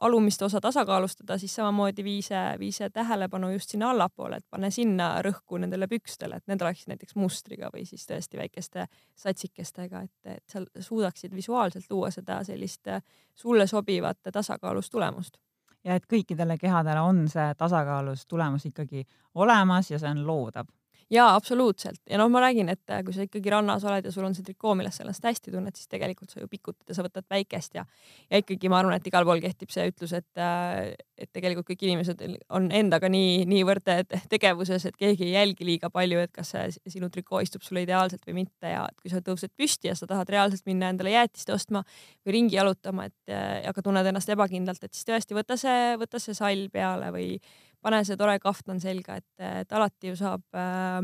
alumist 0.00 0.42
osa 0.46 0.60
tasakaalustada, 0.62 1.36
siis 1.38 1.54
samamoodi 1.58 2.04
vii 2.06 2.22
see, 2.22 2.44
vii 2.62 2.70
see 2.72 2.88
tähelepanu 2.94 3.50
just 3.52 3.74
sinna 3.74 3.90
allapoole, 3.90 4.38
et 4.38 4.46
pane 4.50 4.70
sinna 4.70 5.10
rõhku 5.26 5.60
nendele 5.60 5.90
pükstele, 5.90 6.38
et 6.38 6.46
need 6.48 6.62
oleksid 6.62 6.94
näiteks 6.94 7.18
mustriga 7.18 7.68
või 7.74 7.84
siis 7.90 8.06
tõesti 8.08 8.40
väikeste 8.40 8.86
satsikestega, 9.18 10.06
et, 10.06 10.36
et 10.38 10.44
sa 10.48 10.64
suudaksid 10.78 11.34
visuaalselt 11.36 11.90
luua 11.90 12.08
seda 12.14 12.40
sellist 12.46 12.88
sulle 13.34 13.66
sobivat 13.66 14.32
tasakaalus 14.32 14.90
tulemust 14.90 15.42
ja 15.84 15.96
et 15.96 16.06
kõikidele 16.06 16.58
kehadele 16.58 17.00
on 17.00 17.26
see 17.28 17.54
tasakaalus 17.58 18.26
tulemus 18.26 18.66
ikkagi 18.66 19.06
olemas 19.34 19.90
ja 19.90 19.98
see 19.98 20.10
on 20.10 20.26
loodav 20.26 20.68
jaa, 21.10 21.34
absoluutselt. 21.34 22.00
Ja 22.10 22.18
noh, 22.20 22.30
ma 22.30 22.42
räägin, 22.44 22.70
et 22.72 22.92
äh, 22.92 23.02
kui 23.06 23.14
sa 23.14 23.24
ikkagi 23.26 23.50
rannas 23.52 23.84
oled 23.88 24.06
ja 24.06 24.12
sul 24.14 24.26
on 24.26 24.34
see 24.36 24.46
trikoo, 24.46 24.74
milles 24.78 24.96
sa 24.98 25.04
ennast 25.04 25.24
hästi 25.26 25.52
tunned, 25.54 25.74
siis 25.76 25.90
tegelikult 25.90 26.30
sa 26.32 26.40
ju 26.42 26.48
pikutad 26.50 26.90
ja 26.90 26.96
sa 26.96 27.04
võtad 27.06 27.26
päikest 27.28 27.78
ja 27.78 27.84
ja 28.30 28.40
ikkagi 28.40 28.70
ma 28.70 28.78
arvan, 28.80 28.96
et 28.96 29.06
igal 29.10 29.26
pool 29.26 29.42
kehtib 29.42 29.72
see 29.74 29.88
ütlus, 29.90 30.14
et 30.16 30.40
äh, 30.40 30.92
et 31.20 31.28
tegelikult 31.36 31.68
kõik 31.68 31.82
inimesed 31.84 32.22
on 32.56 32.70
endaga 32.72 33.10
nii, 33.12 33.44
niivõrd 33.50 33.88
tegevuses, 34.32 34.86
et 34.88 34.96
keegi 34.96 35.26
ei 35.26 35.34
jälgi 35.34 35.66
liiga 35.68 35.90
palju, 35.92 36.22
et 36.22 36.32
kas 36.32 36.54
see 36.54 36.94
sinu 36.94 37.10
trikoo 37.12 37.42
istub 37.44 37.64
sulle 37.66 37.84
ideaalselt 37.84 38.24
või 38.28 38.38
mitte 38.42 38.72
ja 38.72 38.86
kui 39.00 39.12
sa 39.12 39.20
tõused 39.24 39.52
püsti 39.58 39.90
ja 39.90 39.96
sa 39.98 40.08
tahad 40.10 40.30
reaalselt 40.32 40.64
minna 40.70 40.88
endale 40.94 41.12
jäätist 41.12 41.50
ostma 41.52 41.82
või 42.24 42.38
ringi 42.38 42.56
jalutama, 42.56 43.10
et 43.10 43.34
äh, 43.34 43.60
aga 43.68 43.84
tunned 43.84 44.06
ennast 44.06 44.30
ebakindlalt, 44.32 44.84
et 44.86 44.94
siis 44.94 45.08
tõesti 45.10 45.36
võta 45.36 45.58
see, 45.60 45.96
võta 46.00 46.22
see 46.22 46.38
sall 46.38 46.70
peale 46.72 47.10
või 47.14 47.34
pane 47.82 48.02
see 48.04 48.16
tore 48.20 48.38
kaftan 48.38 48.80
selga, 48.80 49.16
et, 49.16 49.30
et 49.62 49.72
alati 49.72 50.12
ju 50.12 50.18
saab 50.18 50.42
äh, 50.56 51.00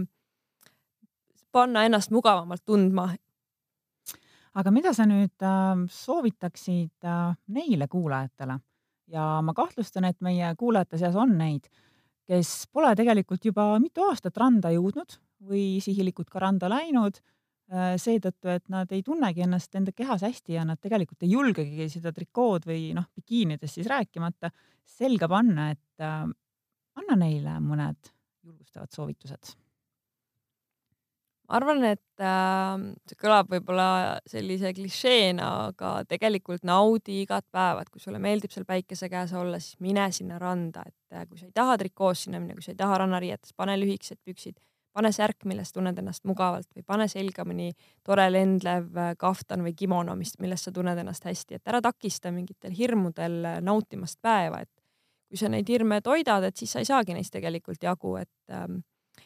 panna 1.52 1.86
ennast 1.88 2.12
mugavamalt 2.12 2.64
tundma. 2.64 3.08
aga 4.56 4.70
mida 4.72 4.92
sa 4.96 5.04
nüüd 5.08 5.42
äh, 5.44 5.84
soovitaksid 5.92 7.04
äh, 7.04 7.36
neile 7.52 7.88
kuulajatele 7.88 8.58
ja 9.12 9.26
ma 9.44 9.54
kahtlustan, 9.54 10.08
et 10.08 10.20
meie 10.24 10.52
kuulajate 10.58 10.98
seas 11.00 11.16
on 11.18 11.36
neid, 11.38 11.68
kes 12.26 12.66
pole 12.72 12.92
tegelikult 12.98 13.44
juba 13.44 13.68
mitu 13.82 14.04
aastat 14.08 14.36
randa 14.40 14.72
jõudnud 14.74 15.18
või 15.46 15.78
sihilikult 15.84 16.30
ka 16.32 16.40
randa 16.42 16.70
läinud 16.72 17.20
äh, 17.20 17.94
seetõttu, 18.00 18.50
et 18.50 18.66
nad 18.72 18.90
ei 18.92 19.04
tunnegi 19.06 19.44
ennast 19.46 19.74
enda 19.78 19.94
kehas 19.94 20.24
hästi 20.26 20.56
ja 20.56 20.64
nad 20.66 20.80
tegelikult 20.82 21.22
ei 21.22 21.34
julgegi 21.36 21.88
seda 21.92 22.12
trikood 22.16 22.66
või 22.66 22.90
noh, 22.96 23.06
bikiinidest 23.14 23.78
siis 23.78 23.90
rääkimata 23.92 24.50
selga 24.96 25.28
panna, 25.30 25.70
et 25.76 26.04
äh, 26.04 26.26
anna 27.00 27.16
neile 27.20 27.60
mõned 27.62 28.12
julgustavad 28.46 28.92
soovitused. 28.94 29.54
ma 31.46 31.60
arvan, 31.60 31.84
et 31.86 32.22
äh, 32.26 32.86
see 33.06 33.18
kõlab 33.20 33.50
võib-olla 33.52 33.88
sellise 34.26 34.72
klišeena, 34.74 35.50
aga 35.70 35.90
tegelikult 36.10 36.64
naudi 36.66 37.20
igat 37.22 37.46
päeva, 37.54 37.84
et 37.84 37.90
kui 37.92 38.02
sulle 38.02 38.18
meeldib 38.22 38.50
seal 38.50 38.66
päikese 38.66 39.06
käes 39.12 39.34
olla, 39.36 39.60
siis 39.62 39.78
mine 39.80 40.08
sinna 40.12 40.40
randa, 40.42 40.82
et 40.86 41.14
äh, 41.14 41.26
kui 41.28 41.38
sa 41.38 41.46
ei 41.46 41.54
taha 41.54 41.76
trikoos 41.78 42.24
sinna 42.26 42.40
minna, 42.42 42.56
kui 42.58 42.66
sa 42.66 42.74
ei 42.74 42.80
taha 42.80 42.98
rannariietes, 43.04 43.54
pane 43.54 43.78
lühikesed 43.78 44.18
püksid, 44.26 44.58
pane 44.96 45.12
särk, 45.12 45.44
milles 45.46 45.70
tunned 45.76 45.98
ennast 46.00 46.24
mugavalt 46.26 46.68
või 46.74 46.82
pane 46.88 47.06
selga 47.12 47.44
mõni 47.46 47.68
tore 48.06 48.26
lendlev 48.32 48.88
äh, 48.98 49.12
kaftan 49.20 49.62
või 49.66 49.76
kimono, 49.78 50.16
mis, 50.18 50.34
milles 50.42 50.66
sa 50.66 50.72
tunned 50.74 50.98
ennast 50.98 51.28
hästi, 51.28 51.60
et 51.60 51.70
ära 51.70 51.82
takista 51.84 52.32
mingitel 52.34 52.74
hirmudel 52.74 53.38
äh, 53.44 53.60
nautimast 53.62 54.18
päeva, 54.24 54.64
et 54.64 54.72
kui 55.28 55.38
sa 55.40 55.50
neid 55.52 55.68
hirme 55.68 56.00
toidad, 56.04 56.44
et 56.46 56.56
siis 56.56 56.72
sa 56.72 56.82
ei 56.82 56.88
saagi 56.88 57.16
neist 57.16 57.34
tegelikult 57.34 57.82
jagu, 57.82 58.16
et 58.20 58.54
ähm, 58.54 58.80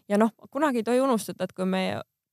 ja 0.08 0.18
noh, 0.20 0.32
kunagi 0.50 0.80
ei 0.80 0.86
tohi 0.86 1.02
unustada, 1.02 1.46
et 1.46 1.54
kui 1.56 1.68
me, 1.68 1.82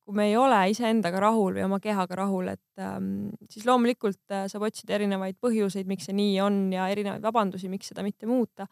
kui 0.08 0.16
me 0.18 0.30
ei 0.30 0.38
ole 0.40 0.60
iseendaga 0.72 1.22
rahul 1.24 1.58
või 1.58 1.66
oma 1.66 1.80
kehaga 1.84 2.20
rahul, 2.22 2.52
et 2.54 2.84
ähm, 2.84 3.30
siis 3.52 3.68
loomulikult 3.68 4.22
äh, 4.32 4.46
saab 4.52 4.68
otsida 4.70 4.98
erinevaid 4.98 5.40
põhjuseid, 5.44 5.90
miks 5.90 6.08
see 6.10 6.16
nii 6.18 6.38
on 6.46 6.62
ja 6.76 6.88
erinevaid 6.94 7.26
vabandusi, 7.26 7.72
miks 7.72 7.92
seda 7.92 8.06
mitte 8.06 8.30
muuta. 8.30 8.68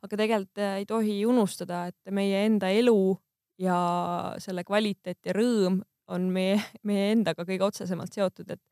aga 0.00 0.16
tegelikult 0.16 0.58
äh, 0.64 0.78
ei 0.80 0.86
tohi 0.88 1.20
unustada, 1.28 1.86
et 1.92 2.14
meie 2.14 2.46
enda 2.46 2.70
elu 2.72 3.16
ja 3.60 3.78
selle 4.40 4.64
kvaliteet 4.64 5.26
ja 5.28 5.36
rõõm 5.36 5.82
on 6.10 6.30
meie, 6.32 6.56
meie 6.88 7.12
endaga 7.12 7.44
kõige 7.46 7.68
otsesemalt 7.68 8.12
seotud, 8.16 8.50
et 8.50 8.62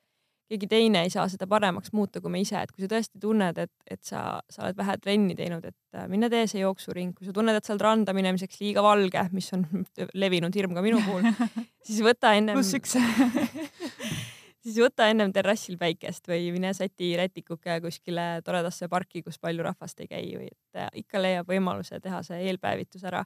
keegi 0.48 0.68
teine 0.70 1.02
ei 1.04 1.10
saa 1.12 1.26
seda 1.28 1.46
paremaks 1.50 1.92
muuta 1.96 2.22
kui 2.24 2.32
me 2.32 2.40
ise, 2.40 2.60
et 2.62 2.72
kui 2.72 2.84
sa 2.84 2.90
tõesti 2.94 3.20
tunned, 3.20 3.58
et, 3.60 3.72
et 3.90 4.00
sa, 4.04 4.40
sa 4.50 4.64
oled 4.64 4.78
vähe 4.78 4.96
trenni 5.02 5.36
teinud, 5.38 5.64
et 5.68 5.98
äh, 5.98 6.08
mine 6.10 6.30
tee 6.32 6.46
see 6.50 6.62
jooksuring, 6.62 7.12
kui 7.16 7.28
sa 7.28 7.34
tunned, 7.36 7.56
et 7.56 7.68
sa 7.68 7.74
oled 7.74 7.84
randa 7.84 8.14
minemiseks 8.16 8.62
liiga 8.62 8.84
valge, 8.84 9.26
mis 9.36 9.52
on 9.56 9.66
levinud 10.24 10.56
hirm 10.56 10.76
ka 10.76 10.84
minu 10.84 11.02
puhul, 11.04 11.28
siis 11.86 12.00
võta 12.04 12.32
ennem. 12.38 12.56
pluss 12.56 12.76
üks 12.78 12.96
siis 14.64 14.78
võta 14.82 15.08
ennem 15.12 15.32
terrassil 15.34 15.78
päikest 15.80 16.28
või 16.28 16.50
mine 16.54 16.72
säti 16.76 17.12
rätikuke 17.18 17.80
kuskile 17.84 18.28
toredasse 18.44 18.88
parki, 18.92 19.22
kus 19.26 19.40
palju 19.42 19.64
rahvast 19.66 20.00
ei 20.04 20.10
käi 20.10 20.26
või 20.34 20.50
et 20.50 20.80
äh, 20.80 20.92
ikka 21.04 21.22
leiab 21.22 21.50
võimaluse 21.50 22.00
teha 22.04 22.22
see 22.26 22.40
eelpäevitus 22.48 23.04
ära. 23.08 23.24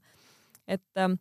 et 0.66 0.87
ähm, 0.98 1.20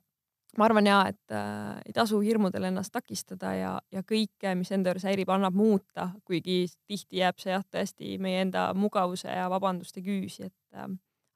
ma 0.58 0.68
arvan 0.68 0.88
ja, 0.88 0.98
et 1.08 1.34
äh, 1.36 1.80
ei 1.86 1.94
tasu 1.96 2.20
hirmudel 2.24 2.68
ennast 2.68 2.92
takistada 2.94 3.54
ja, 3.56 3.72
ja 3.92 4.04
kõike, 4.08 4.54
mis 4.60 4.72
enda 4.76 4.92
juures 4.92 5.06
häirib, 5.08 5.32
annab 5.32 5.56
muuta, 5.56 6.10
kuigi 6.28 6.66
tihti 6.88 7.22
jääb 7.22 7.40
see 7.40 7.54
jah, 7.54 7.64
tõesti 7.72 8.18
meie 8.22 8.44
enda 8.46 8.68
mugavuse 8.76 9.32
ja 9.32 9.48
vabanduste 9.52 10.04
küüsi, 10.04 10.50
et 10.52 10.78
äh, 10.78 10.90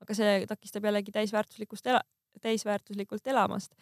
aga 0.04 0.18
see 0.18 0.38
takistab 0.50 0.90
jällegi 0.90 1.16
täisväärtuslikust 1.16 1.88
ela, 1.94 2.04
täisväärtuslikult 2.44 3.28
elamast. 3.32 3.76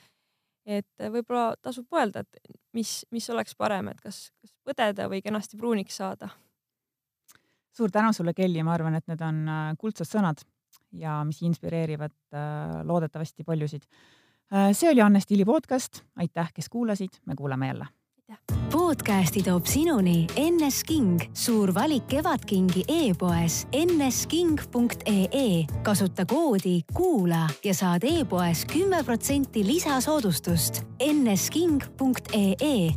et 0.66 1.02
äh, 1.02 1.12
võib-olla 1.12 1.58
tasub 1.62 1.90
mõelda, 1.92 2.24
et 2.24 2.58
mis, 2.74 3.04
mis 3.12 3.30
oleks 3.30 3.56
parem, 3.56 3.90
et 3.92 4.02
kas, 4.02 4.30
kas 4.40 4.54
põdeda 4.64 5.10
või 5.12 5.22
kenasti 5.22 5.58
pruuniks 5.58 5.98
saada. 5.98 6.30
suur 7.74 7.92
tänu 7.92 8.14
sulle, 8.14 8.34
Kelly, 8.34 8.64
ma 8.64 8.74
arvan, 8.74 8.96
et 8.96 9.08
need 9.08 9.22
on 9.22 9.48
äh, 9.50 9.70
kuldsed 9.82 10.08
sõnad 10.08 10.46
ja 10.94 11.24
mis 11.26 11.42
inspireerivad 11.42 12.14
äh, 12.34 12.84
loodetavasti 12.86 13.44
paljusid 13.44 13.90
see 14.72 14.92
oli 14.92 15.02
Anne 15.02 15.20
Stiili 15.20 15.46
podcast, 15.46 16.02
aitäh, 16.16 16.54
kes 16.54 16.70
kuulasid, 16.70 17.10
me 17.26 17.36
kuuleme 17.36 17.68
jälle. 17.68 17.86
podcasti 18.72 19.44
toob 19.44 19.66
sinuni 19.66 20.28
NS 20.52 20.84
King, 20.84 21.22
suur 21.34 21.74
valik 21.74 22.08
Kevadkingi 22.08 22.84
e-poes 22.88 23.68
nsking.ee. 23.86 25.66
kasuta 25.84 26.26
koodi 26.26 26.82
kuula 26.94 27.48
ja 27.64 27.74
saad 27.74 28.04
e-poes 28.04 28.66
kümme 28.66 29.04
protsenti 29.04 29.68
lisasoodustust. 29.68 30.84
Nsking.ee 31.14 32.94